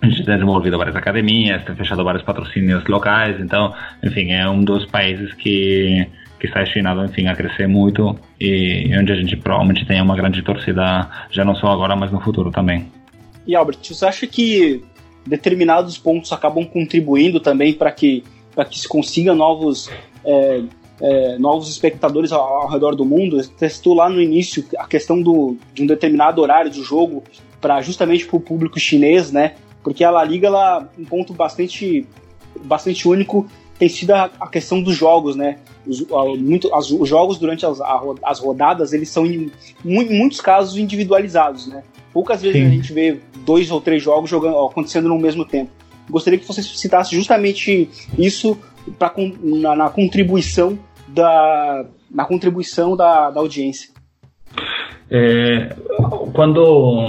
[0.00, 4.62] A gente tem desenvolvido várias academias, tem fechado vários patrocínios locais, então, enfim, é um
[4.62, 6.06] dos países que,
[6.38, 10.42] que está destinado, enfim, a crescer muito e onde a gente provavelmente tem uma grande
[10.42, 12.86] torcida, já não só agora, mas no futuro também.
[13.46, 14.84] E Albert, você acha que
[15.26, 18.24] determinados pontos acabam contribuindo também para que,
[18.70, 19.90] que se consiga novos,
[20.24, 20.62] é,
[21.00, 23.46] é, novos espectadores ao, ao, redor do mundo.
[23.48, 27.22] Testou lá no início a questão do, de um determinado horário de jogo
[27.60, 29.54] para justamente para o público chinês, né?
[29.82, 32.06] Porque a La Liga, ela, um ponto bastante,
[32.64, 35.58] bastante único tem sido a, a questão dos jogos, né?
[35.86, 37.80] Os, a, muito, as, os jogos durante as,
[38.22, 39.50] as rodadas, eles são em,
[39.84, 41.82] em muitos casos individualizados, né?
[42.18, 42.66] Poucas vezes Sim.
[42.66, 45.70] a gente vê dois ou três jogos jogando, acontecendo no mesmo tempo.
[46.10, 48.58] Gostaria que você citasse justamente isso
[48.98, 50.76] pra, na, na contribuição
[51.06, 53.90] da na contribuição da, da audiência.
[55.08, 55.76] É,
[56.32, 57.06] quando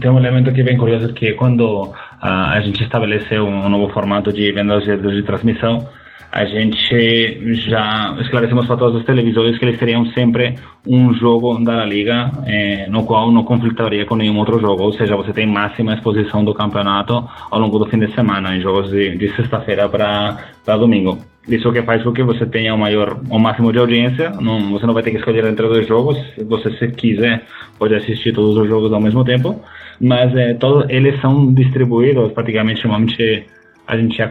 [0.00, 3.92] tem um elemento que é bem curioso que quando a, a gente estabeleceu um novo
[3.92, 5.88] formato de venda de, de transmissão
[6.34, 11.84] a gente já esclarecemos para todos os televisores que eles teriam sempre um jogo da
[11.84, 15.94] Liga eh, no qual não conflitaria com nenhum outro jogo, ou seja, você tem máxima
[15.94, 20.76] exposição do campeonato ao longo do fim de semana, em jogos de, de sexta-feira para
[20.76, 21.20] domingo.
[21.46, 24.30] Isso que faz com que você tenha o maior, o máximo de audiência.
[24.30, 26.18] Não, você não vai ter que escolher entre dois jogos.
[26.34, 27.44] Se você se quiser,
[27.78, 29.62] pode assistir todos os jogos ao mesmo tempo.
[30.00, 32.82] Mas eh, todos eles são distribuídos praticamente.
[32.82, 33.46] Normalmente
[33.86, 34.28] a gente já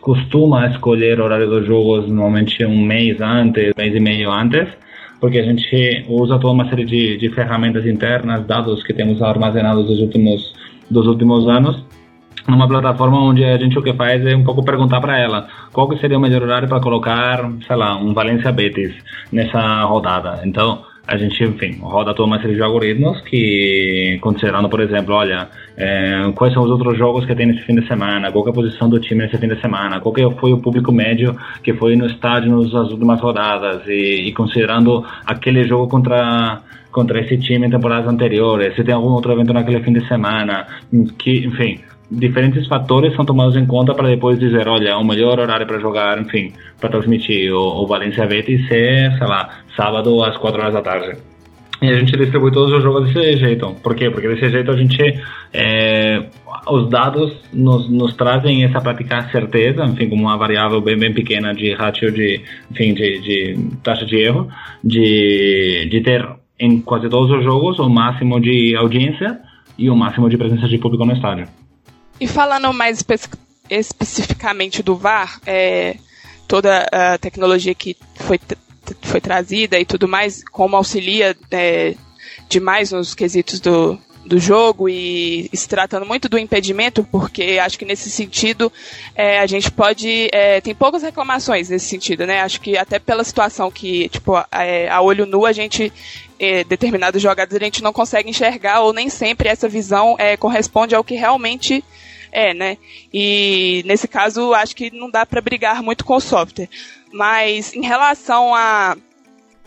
[0.00, 4.68] costuma escolher o horário dos jogos normalmente um mês antes, mês e meio antes,
[5.20, 9.86] porque a gente usa toda uma série de, de ferramentas internas, dados que temos armazenados
[9.86, 10.54] dos últimos,
[10.90, 11.84] dos últimos anos,
[12.48, 15.88] numa plataforma onde a gente o que faz é um pouco perguntar para ela qual
[15.88, 18.94] que seria o melhor horário para colocar, sei lá, um Valencia Betis
[19.30, 20.40] nessa rodada.
[20.44, 25.48] Então, a gente, enfim, roda toda uma série de algoritmos que, considerando, por exemplo, olha,
[25.76, 28.52] é, quais são os outros jogos que tem nesse fim de semana, qual é a
[28.52, 32.06] posição do time nesse fim de semana, qual foi o público médio que foi no
[32.06, 36.60] estádio nas últimas rodadas, e, e considerando aquele jogo contra
[36.90, 40.66] contra esse time em temporadas anteriores, se tem algum outro evento naquele fim de semana,
[41.18, 41.80] que, enfim,
[42.10, 46.20] diferentes fatores são tomados em conta para depois dizer, olha, o melhor horário para jogar,
[46.20, 50.82] enfim, para transmitir o, o Valencia Betis é, sei lá, sábado às 4 horas da
[50.82, 51.16] tarde.
[51.82, 53.74] E a gente distribui todos os jogos desse jeito.
[53.82, 54.10] Por quê?
[54.10, 55.18] Porque desse jeito a gente.
[55.52, 56.22] É,
[56.68, 61.54] os dados nos, nos trazem essa prática certeza, enfim, como uma variável bem, bem pequena
[61.54, 64.46] de ratio de, enfim, de, de taxa de erro,
[64.84, 69.40] de, de ter em quase todos os jogos o máximo de audiência
[69.78, 71.46] e o máximo de presença de público no estádio.
[72.20, 73.18] E falando mais espe
[73.70, 75.96] especificamente do VAR, é,
[76.46, 78.38] toda a tecnologia que foi,
[79.02, 81.94] foi trazida e tudo mais, como auxilia é,
[82.48, 87.84] demais nos quesitos do, do jogo e se tratando muito do impedimento, porque acho que
[87.84, 88.72] nesse sentido
[89.14, 90.28] é, a gente pode.
[90.32, 92.40] É, tem poucas reclamações nesse sentido, né?
[92.40, 95.92] Acho que até pela situação que, tipo, é, a olho nu a gente.
[96.38, 101.04] É, determinadas a gente não consegue enxergar ou nem sempre essa visão é, corresponde ao
[101.04, 101.84] que realmente
[102.32, 102.78] é, né?
[103.12, 106.68] E nesse caso acho que não dá para brigar muito com o software.
[107.12, 108.96] Mas em relação a,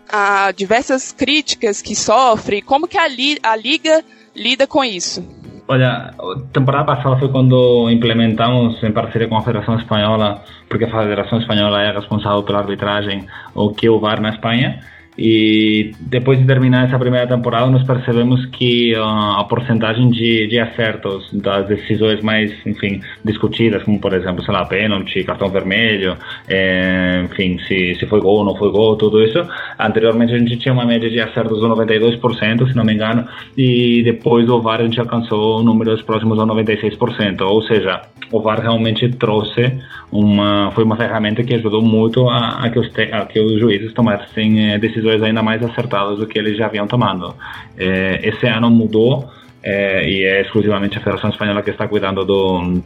[0.09, 4.03] a diversas críticas que sofre, como que a, li, a liga
[4.35, 5.23] lida com isso?
[5.67, 6.13] Olha,
[6.51, 11.81] temporada passada foi quando implementamos em parceria com a Federação Espanhola, porque a Federação Espanhola
[11.81, 14.81] é responsável pela arbitragem, o que o VAR na Espanha.
[15.17, 20.59] E depois de terminar essa primeira temporada, nós percebemos que uh, a porcentagem de, de
[20.59, 27.21] acertos das decisões mais, enfim, discutidas, como por exemplo, sei lá, pênalti, cartão vermelho, é,
[27.25, 29.45] enfim, se, se foi gol ou não foi gol, tudo isso.
[29.79, 34.01] Anteriormente a gente tinha uma média de acertos de 92%, se não me engano, e
[34.03, 37.41] depois do VAR a gente alcançou números próximos a 96%.
[37.41, 39.79] Ou seja, o VAR realmente trouxe
[40.11, 43.93] uma, foi uma ferramenta que ajudou muito a, a, que, os, a que os juízes
[43.93, 47.35] tomassem é, decisões decisões ainda mais acertadas do que eles já haviam tomado.
[47.77, 49.29] É, esse ano mudou
[49.61, 52.81] é, e é exclusivamente a Federação Espanhola que está cuidando do,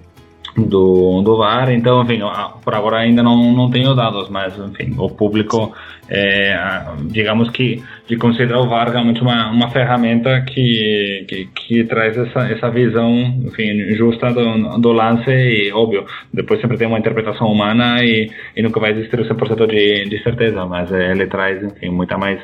[0.57, 2.19] do, do VAR, então, enfim,
[2.63, 5.73] por agora ainda não, não tenho dados, mas, enfim, o público,
[6.09, 6.57] é,
[7.05, 12.51] digamos que, de considerar o VAR realmente uma, uma ferramenta que, que, que, traz essa,
[12.51, 13.13] essa visão,
[13.45, 18.63] enfim, justa do, do lance e, óbvio, depois sempre tem uma interpretação humana e, e
[18.63, 22.39] nunca vai existir o 100% de, de certeza, mas é, ele traz, enfim, muita mais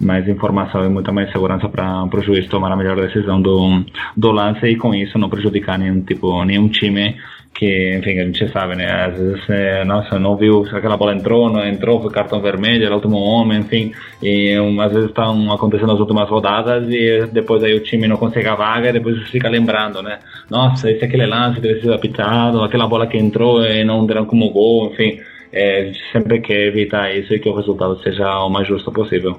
[0.00, 3.84] mais informação e muita mais segurança para o juiz tomar a melhor decisão do,
[4.16, 7.16] do lance e com isso não prejudicar nenhum tipo nenhum time
[7.54, 8.90] que, enfim, a gente sabe, né?
[8.90, 12.84] Às vezes, é, nossa, não viu se aquela bola entrou, não entrou, foi cartão vermelho,
[12.84, 13.92] era o último homem, enfim.
[14.20, 18.16] E um, às vezes estão acontecendo as últimas rodadas e depois aí o time não
[18.16, 20.18] consegue a vaga e depois fica lembrando, né?
[20.50, 24.26] Nossa, esse é aquele lance deve ser apitado, aquela bola que entrou e não deram
[24.26, 25.20] como gol, enfim.
[25.52, 29.38] É, sempre quer evitar isso e que o resultado seja o mais justo possível.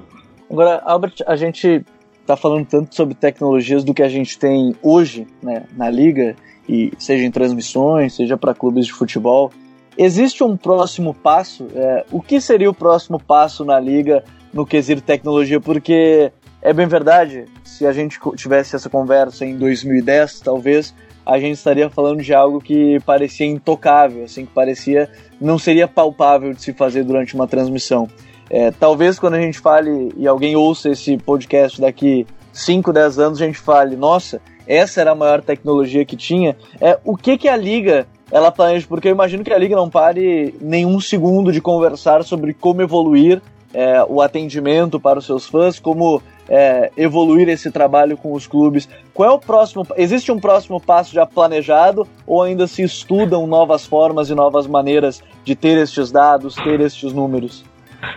[0.50, 1.84] Agora, Albert, a gente
[2.22, 6.34] está falando tanto sobre tecnologias do que a gente tem hoje né, na liga
[6.68, 9.50] e seja em transmissões, seja para clubes de futebol.
[9.96, 11.66] Existe um próximo passo?
[11.74, 15.60] É, o que seria o próximo passo na liga no quesito tecnologia?
[15.60, 21.56] Porque é bem verdade, se a gente tivesse essa conversa em 2010, talvez a gente
[21.56, 26.72] estaria falando de algo que parecia intocável, assim, que parecia não seria palpável de se
[26.72, 28.08] fazer durante uma transmissão.
[28.48, 33.42] É, talvez quando a gente fale e alguém ouça esse podcast daqui 5, 10 anos,
[33.42, 36.56] a gente fale, nossa, essa era a maior tecnologia que tinha.
[36.80, 38.86] É, o que, que a Liga ela planeja?
[38.88, 43.40] Porque eu imagino que a Liga não pare nenhum segundo de conversar sobre como evoluir
[43.72, 48.88] é, o atendimento para os seus fãs, como é, evoluir esse trabalho com os clubes.
[49.12, 49.86] Qual é o próximo?
[49.96, 55.22] Existe um próximo passo já planejado ou ainda se estudam novas formas e novas maneiras
[55.44, 57.64] de ter estes dados, ter estes números?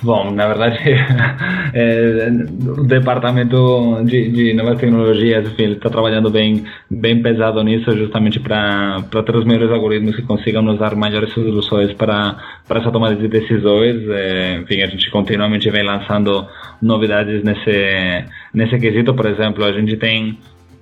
[0.02, 0.78] Bom, na verdade,
[1.74, 2.30] é,
[2.78, 9.36] o departamento de, de novas tecnologias está trabalhando bem, bem pesado nisso, justamente para ter
[9.36, 12.36] os melhores algoritmos que consigam nos dar maiores soluções para,
[12.68, 14.08] para essa tomada de decisões.
[14.10, 16.48] É, enfim, a gente continuamente vem lançando
[16.82, 19.14] novidades nesse, nesse quesito.
[19.14, 20.38] Por exemplo, a gente tem,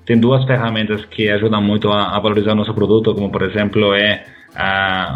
[0.05, 3.93] tem duas ferramentas que ajudam muito a, a valorizar o nosso produto, como por exemplo
[3.93, 4.36] é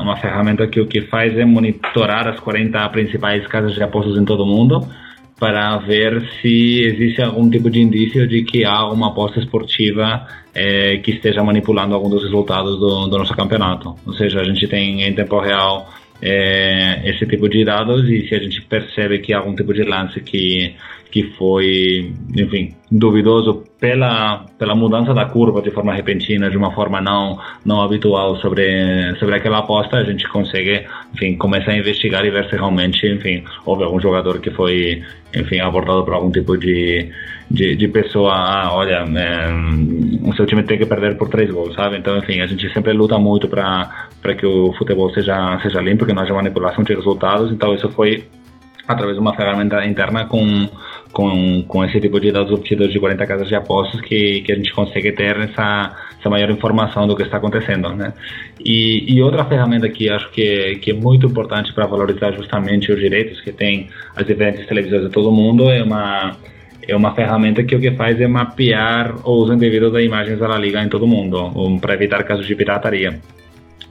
[0.01, 4.25] uma ferramenta que o que faz é monitorar as 40 principais casas de apostas em
[4.25, 4.87] todo o mundo
[5.39, 10.97] para ver se existe algum tipo de indício de que há uma aposta esportiva é,
[10.97, 13.95] que esteja manipulando algum dos resultados do, do, nosso campeonato.
[14.05, 15.89] Ou seja, a gente tem em tempo real
[16.21, 19.83] é, esse tipo de dados e se a gente percebe que há algum tipo de
[19.83, 20.75] lance que
[21.11, 27.01] que foi, enfim, duvidoso pela pela mudança da curva de forma repentina, de uma forma
[27.01, 32.31] não não habitual sobre sobre aquela aposta, a gente consegue, enfim, começar a investigar e
[32.31, 35.03] ver se realmente, enfim, houve algum jogador que foi,
[35.35, 37.11] enfim, abordado por algum tipo de
[37.49, 39.49] de, de pessoa, ah, olha, é,
[40.23, 41.97] o seu time tem que perder por três gols, sabe?
[41.97, 46.05] Então, enfim, a gente sempre luta muito para para que o futebol seja seja limpo,
[46.05, 47.51] que não haja manipulação de resultados.
[47.51, 48.23] Então, isso foi
[48.87, 50.67] através de uma ferramenta interna com,
[51.11, 54.55] com, com esse tipo de dados obtidos de 40 casas de apostas que, que a
[54.55, 58.13] gente consegue ter essa, essa maior informação do que está acontecendo, né?
[58.63, 62.99] E, e outra ferramenta que acho que, que é muito importante para valorizar justamente os
[62.99, 66.35] direitos que tem as diferentes televisões de todo mundo é uma
[66.87, 70.57] é uma ferramenta que o que faz é mapear o uso indevido de imagens da
[70.57, 73.19] Liga em todo mundo, um, para evitar casos de pirataria.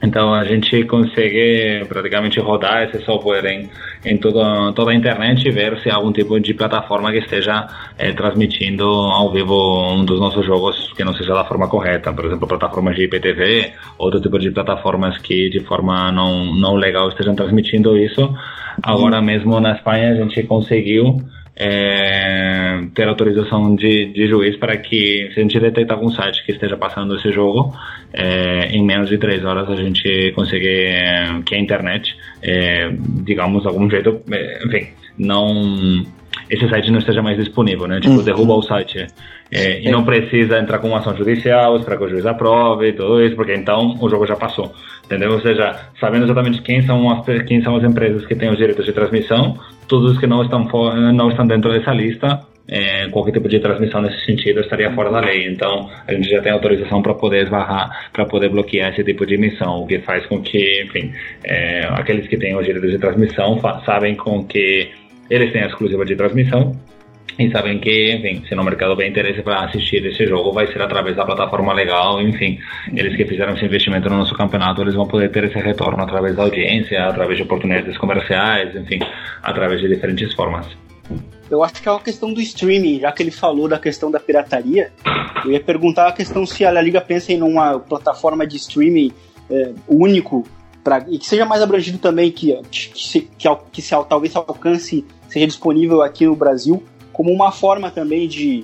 [0.01, 3.69] Então a gente consegue praticamente rodar esse software em,
[4.03, 7.67] em toda, toda a internet e ver se há algum tipo de plataforma que esteja
[7.97, 12.11] é, transmitindo ao vivo um dos nossos jogos que não seja da forma correta.
[12.11, 17.09] Por exemplo, plataformas de IPTV, outro tipo de plataformas que de forma não, não legal
[17.09, 18.33] estejam transmitindo isso.
[18.81, 21.21] Agora mesmo na Espanha a gente conseguiu
[21.55, 26.51] é, ter autorização de, de juiz para que, se a gente detectar algum site que
[26.51, 27.73] esteja passando esse jogo,
[28.13, 32.91] é, em menos de três horas a gente conseguir é, que a internet, é,
[33.23, 34.87] digamos, de algum jeito, é, enfim,
[35.17, 36.05] não
[36.49, 37.99] esse site não esteja mais disponível, né?
[38.01, 38.23] Tipo, uhum.
[38.23, 39.07] derruba o site.
[39.49, 42.93] É, e não precisa entrar com uma ação judicial, esperar que o juiz aprove e
[42.93, 44.73] tudo isso, porque então o jogo já passou.
[45.05, 45.31] Entendeu?
[45.31, 48.85] Ou seja, sabendo exatamente quem são as, quem são as empresas que têm os direitos
[48.85, 49.57] de transmissão,
[49.91, 50.63] todos os que não estão,
[51.11, 55.19] não estão dentro dessa lista, é, qualquer tipo de transmissão nesse sentido estaria fora da
[55.19, 55.45] lei.
[55.49, 59.33] Então, a gente já tem autorização para poder esbarrar, para poder bloquear esse tipo de
[59.33, 61.11] emissão, o que faz com que, enfim,
[61.43, 64.89] é, aqueles que têm os direitos de transmissão sabem com que
[65.29, 66.73] eles têm a exclusiva de transmissão
[67.37, 70.81] e sabem que, enfim, se no mercado tem interesse para assistir esse jogo, vai ser
[70.81, 72.59] através da plataforma legal, enfim,
[72.93, 76.35] eles que fizeram esse investimento no nosso campeonato, eles vão poder ter esse retorno através
[76.35, 78.99] da audiência, através de oportunidades comerciais, enfim,
[79.41, 80.67] através de diferentes formas.
[81.49, 84.19] Eu acho que é uma questão do streaming, já que ele falou da questão da
[84.19, 84.91] pirataria,
[85.43, 89.11] eu ia perguntar a questão se a Liga pensa em uma plataforma de streaming
[89.49, 90.47] é, único
[90.83, 95.05] pra, e que seja mais abrangido também, que, que, que, que, que se, talvez alcance
[95.27, 96.83] seja disponível aqui no Brasil,
[97.21, 98.63] como uma forma também de,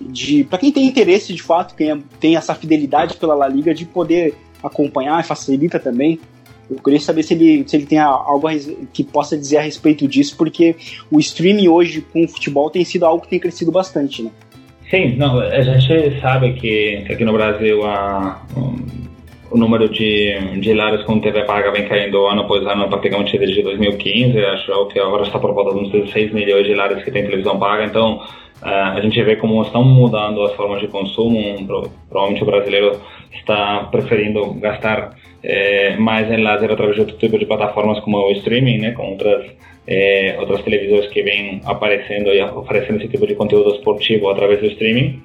[0.00, 3.84] de para quem tem interesse de fato, quem tem essa fidelidade pela La Liga, de
[3.84, 6.20] poder acompanhar, facilita também.
[6.70, 8.46] Eu queria saber se ele, se ele tem algo
[8.92, 10.76] que possa dizer a respeito disso, porque
[11.10, 14.30] o streaming hoje com o futebol tem sido algo que tem crescido bastante, né?
[14.88, 18.46] Sim, não, a gente sabe que, aqui no Brasil a,
[19.50, 23.62] o número de, de lares com TV paga vem caindo ano após ano, praticamente desde
[23.62, 24.38] 2015.
[24.38, 27.84] Acho que agora está por volta uns 16 milhões de lares que tem televisão paga.
[27.84, 28.20] Então,
[28.60, 31.64] Uh, a gente vê como estão mudando as formas de consumo.
[32.08, 33.00] Provavelmente o brasileiro
[33.32, 38.32] está preferindo gastar eh, mais em lazer através de outro tipo de plataformas como o
[38.32, 39.46] streaming, né, com outras
[39.86, 44.66] eh, outras televisões que vêm aparecendo e oferecendo esse tipo de conteúdo esportivo através do
[44.66, 45.22] streaming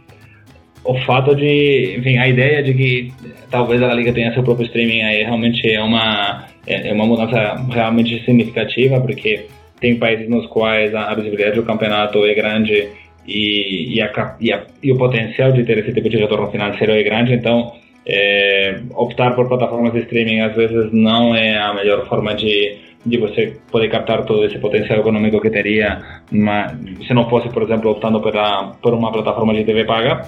[0.84, 3.14] o fato de, enfim, a ideia de que
[3.50, 7.56] talvez a Liga tenha seu próprio streaming aí realmente é uma, é, é uma mudança
[7.72, 9.46] realmente significativa, porque
[9.80, 12.90] tem países nos quais a visibilidade do campeonato é grande
[13.28, 16.92] e, e, a, e, a, e o potencial de ter esse tipo de retorno financeiro
[16.92, 17.74] é grande, então
[18.06, 23.18] é, optar por plataformas de streaming às vezes não é a melhor forma de, de
[23.18, 26.74] você poder captar todo esse potencial econômico que teria mas,
[27.08, 30.28] se não fosse, por exemplo, optando pela, por uma plataforma de TV paga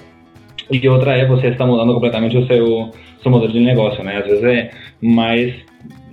[0.72, 2.91] e outra é você está mudando completamente o seu,
[3.22, 4.18] seu modelo de negócio, né?
[4.18, 5.53] Às vezes é mais,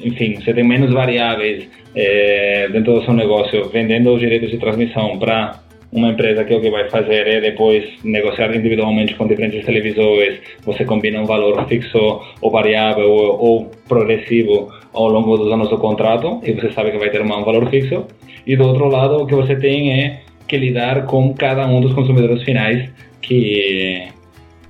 [0.01, 5.19] enfim, você tem menos variáveis é, dentro do seu negócio, vendendo os direitos de transmissão
[5.19, 5.61] para
[5.93, 10.85] uma empresa que o que vai fazer é depois negociar individualmente com diferentes televisores, você
[10.87, 16.41] combina um valor fixo ou variável ou, ou progressivo ao longo dos anos do contrato
[16.45, 18.07] e você sabe que vai ter um valor fixo.
[18.47, 21.93] E do outro lado, o que você tem é que lidar com cada um dos
[21.93, 22.91] consumidores finais
[23.21, 24.09] que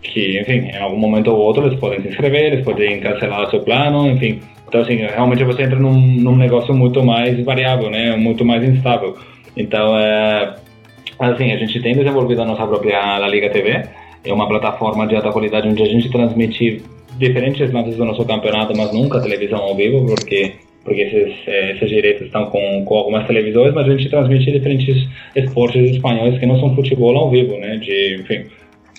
[0.02, 3.50] que, enfim, em algum momento ou outro eles podem se inscrever, eles podem cancelar o
[3.50, 4.40] seu plano, enfim.
[4.68, 8.16] Então, assim, realmente você entra num, num negócio muito mais variável, né?
[8.16, 9.16] Muito mais instável.
[9.56, 10.54] Então, é,
[11.18, 13.84] assim, a gente tem desenvolvido a nossa própria La Liga TV,
[14.24, 16.82] é uma plataforma de alta qualidade onde a gente transmite
[17.18, 22.26] diferentes lances do nosso campeonato, mas nunca televisão ao vivo, porque porque esses, esses direitos
[22.26, 26.74] estão com, com algumas televisões, mas a gente transmite diferentes esportes espanhóis que não são
[26.74, 27.76] futebol ao vivo, né?
[27.76, 28.46] De, enfim,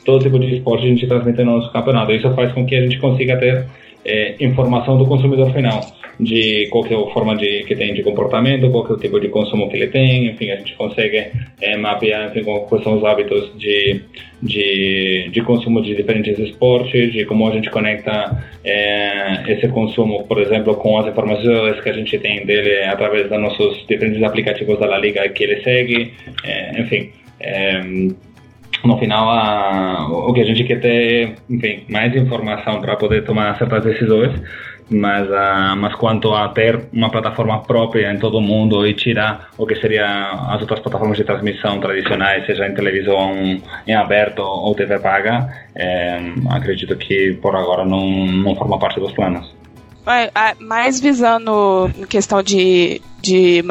[0.06, 2.12] todo tipo de esporte a gente transmite no nosso campeonato.
[2.12, 3.66] Isso faz com que a gente consiga ter
[4.06, 5.82] é, informação do consumidor final
[6.20, 9.30] de qual é a forma de, que tem de comportamento, qual é o tipo de
[9.30, 13.52] consumo que ele tem, enfim, a gente consegue é, mapear enfim, quais são os hábitos
[13.58, 14.02] de,
[14.42, 20.40] de, de consumo de diferentes esportes, de como a gente conecta é, esse consumo, por
[20.40, 24.86] exemplo, com as informações que a gente tem dele através dos nossos diferentes aplicativos da
[24.86, 27.10] La Liga que ele segue, é, enfim
[28.84, 33.58] no final a, o que a gente quer ter, enfim, mais informação para poder tomar
[33.58, 34.32] certas decisões,
[34.90, 39.50] mas, uh, mas quanto a ter uma plataforma própria em todo o mundo e tirar
[39.58, 40.06] o que seria
[40.50, 46.20] as outras plataformas de transmissão tradicionais, seja em televisão em aberto ou TV paga, é,
[46.50, 49.63] acredito que por agora não, não forma parte dos planos.
[50.60, 53.64] Mais visando questão de, de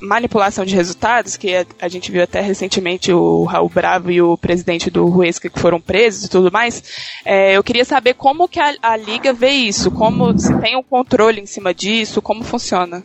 [0.00, 4.36] manipulação de resultados, que a, a, gente viu até recentemente o Raul Bravo e o
[4.36, 8.60] presidente do Ruesca que foram presos e tudo mais, é, eu queria saber como que
[8.60, 13.02] a, a Liga vê isso, como se tem um controle em cima disso, como funciona,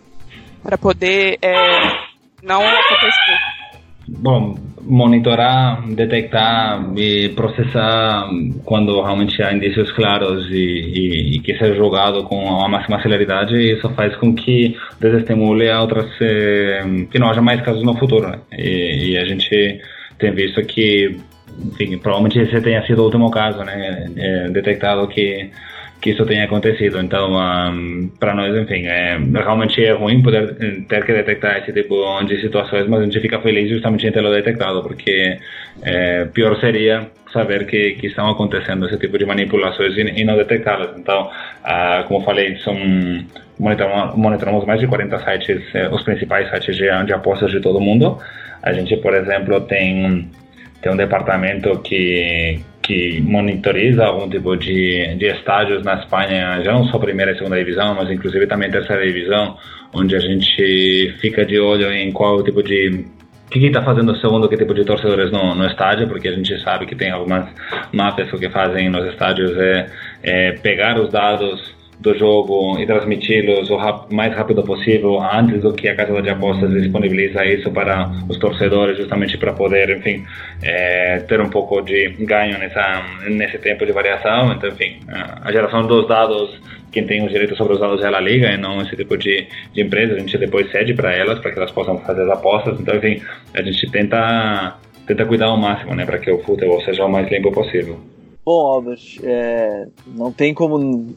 [0.62, 1.56] para poder é,
[2.44, 3.40] não acontecer.
[4.08, 4.56] Bom,
[4.92, 8.30] monitorar, detectar e processar
[8.66, 13.56] quando realmente há indícios claros e, e, e que seja jogado com a máxima celeridade,
[13.56, 18.28] isso faz com que desestimule outras, eh, que não haja mais casos no futuro.
[18.28, 18.40] Né?
[18.52, 19.80] E, e, a gente
[20.20, 21.18] tem visto que,
[21.58, 24.12] enfim, provavelmente esse tenha sido o último caso, né?
[24.18, 25.50] É detectado que
[26.02, 27.00] que isso tenha acontecido.
[27.00, 31.72] Então, um, para nós, enfim, é, realmente é ruim poder eh, ter que detectar esse
[31.72, 35.38] tipo de situações, mas a gente fica feliz justamente em tê-lo detectado, porque
[35.84, 40.36] é, pior seria saber que, que estão acontecendo esse tipo de manipulações e, e não
[40.36, 40.98] detectá-las.
[40.98, 41.30] Então,
[41.64, 42.76] uh, como falei, são
[43.60, 47.80] monitoramos, monitoramos mais de 40 sites, eh, os principais sites de, de apostas de todo
[47.80, 48.18] mundo.
[48.64, 50.28] A gente, por exemplo, tem
[50.82, 56.86] tem um departamento que que monitoriza algum tipo de, de estádios na Espanha, já não
[56.86, 59.56] só primeira e segunda divisão, mas inclusive também terceira divisão,
[59.94, 63.06] onde a gente fica de olho em qual tipo de
[63.48, 66.32] o que está fazendo o segundo, que tipo de torcedores no, no estádio, porque a
[66.32, 67.50] gente sabe que tem algumas
[67.92, 69.88] máfias que fazem nos estádios é,
[70.24, 73.78] é pegar os dados do jogo e transmiti-los o
[74.10, 78.98] mais rápido possível antes do que a casa de apostas disponibiliza isso para os torcedores
[78.98, 80.24] justamente para poder enfim
[80.64, 84.52] é, ter um pouco de ganho nessa nesse tempo de variação.
[84.52, 86.60] Então enfim a geração dos dados
[86.92, 89.48] quem tem os direitos sobre os dados é a Liga e não esse tipo de,
[89.74, 90.16] de empresa.
[90.16, 92.80] A gente depois cede para elas para que elas possam fazer as apostas.
[92.80, 93.22] Então enfim
[93.54, 94.76] a gente tenta
[95.06, 98.00] tenta cuidar ao máximo né para que o futebol seja o mais limpo possível
[98.52, 101.16] Bom, Albert, é, não tem como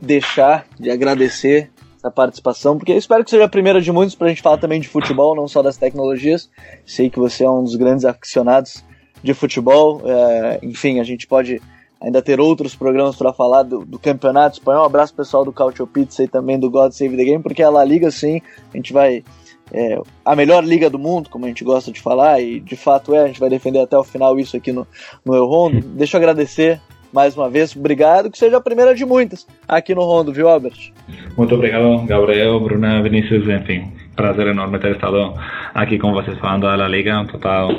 [0.00, 4.30] deixar de agradecer essa participação, porque espero que seja a primeira de muitos para a
[4.30, 6.48] gente falar também de futebol, não só das tecnologias.
[6.86, 8.84] Sei que você é um dos grandes aficionados
[9.24, 10.02] de futebol.
[10.04, 11.60] É, enfim, a gente pode
[12.00, 14.84] ainda ter outros programas para falar do, do, campeonato espanhol.
[14.84, 17.70] Um abraço pessoal do Cautio Pizza e também do God Save the Game, porque a
[17.70, 18.40] La Liga, sim,
[18.72, 19.24] a gente vai
[19.72, 23.14] é, a melhor liga do mundo, como a gente gosta de falar, e de fato
[23.14, 24.86] é, a gente vai defender até o final isso aqui no,
[25.24, 25.80] no Eu Rondo.
[25.96, 26.80] Deixa eu agradecer
[27.12, 30.92] mais uma vez, obrigado, que seja a primeira de muitas aqui no Rondo, viu, Albert?
[31.36, 35.34] Muito obrigado, Gabriel, Bruna, Vinícius, enfim, prazer enorme ter estado
[35.74, 37.70] aqui com vocês falando da Liga, total,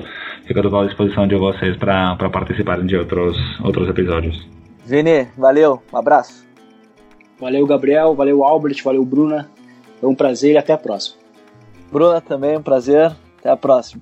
[0.46, 4.48] fico à disposição de vocês para participarem de outros, outros episódios.
[4.86, 6.48] Vini, valeu, um abraço.
[7.40, 9.50] Valeu, Gabriel, valeu, Albert, valeu, Bruna,
[10.00, 11.20] foi um prazer e até a próxima.
[11.92, 13.16] Bruna também, um prazer.
[13.40, 14.02] Até a próxima.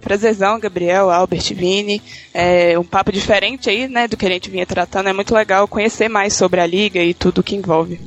[0.00, 2.00] Prazerzão, Gabriel, Albert, Vini.
[2.32, 5.08] É um papo diferente aí, né, do que a gente vinha tratando.
[5.08, 8.00] É muito legal conhecer mais sobre a liga e tudo que envolve.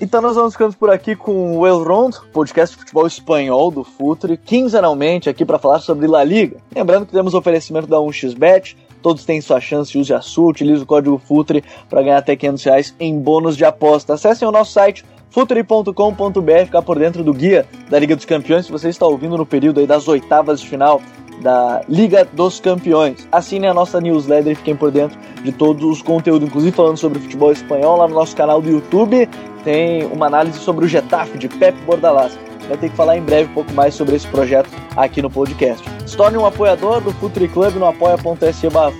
[0.00, 3.84] Então nós vamos ficando por aqui com o El Rondo, podcast de futebol espanhol do
[3.84, 6.56] Futre, quinzenalmente aqui para falar sobre La Liga.
[6.74, 10.86] Lembrando que temos oferecimento da 1xBet, todos têm sua chance, use a sua, utilize o
[10.86, 14.14] código Futre para ganhar até 500 reais em bônus de aposta.
[14.14, 18.72] Acessem o nosso site futuri.com.br, ficar por dentro do guia da Liga dos Campeões, se
[18.72, 21.00] você está ouvindo no período aí das oitavas de final
[21.40, 23.26] da Liga dos Campeões.
[23.32, 27.18] Assine a nossa newsletter e fiquem por dentro de todos os conteúdos, inclusive falando sobre
[27.18, 29.28] futebol espanhol lá no nosso canal do YouTube.
[29.64, 32.38] Tem uma análise sobre o Getafe de Pep Bordalás.
[32.68, 35.84] Vai ter que falar em breve um pouco mais sobre esse projeto aqui no podcast.
[36.06, 38.92] Se torne um apoiador do Futuri Club no apoia.se barra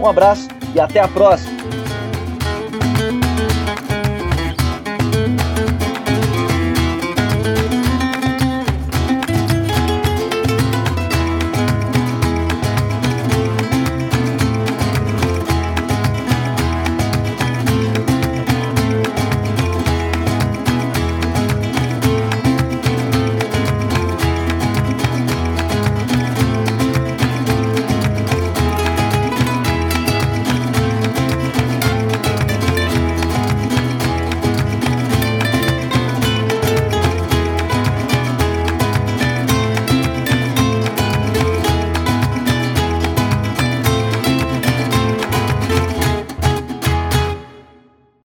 [0.00, 1.81] Um abraço e até a próxima!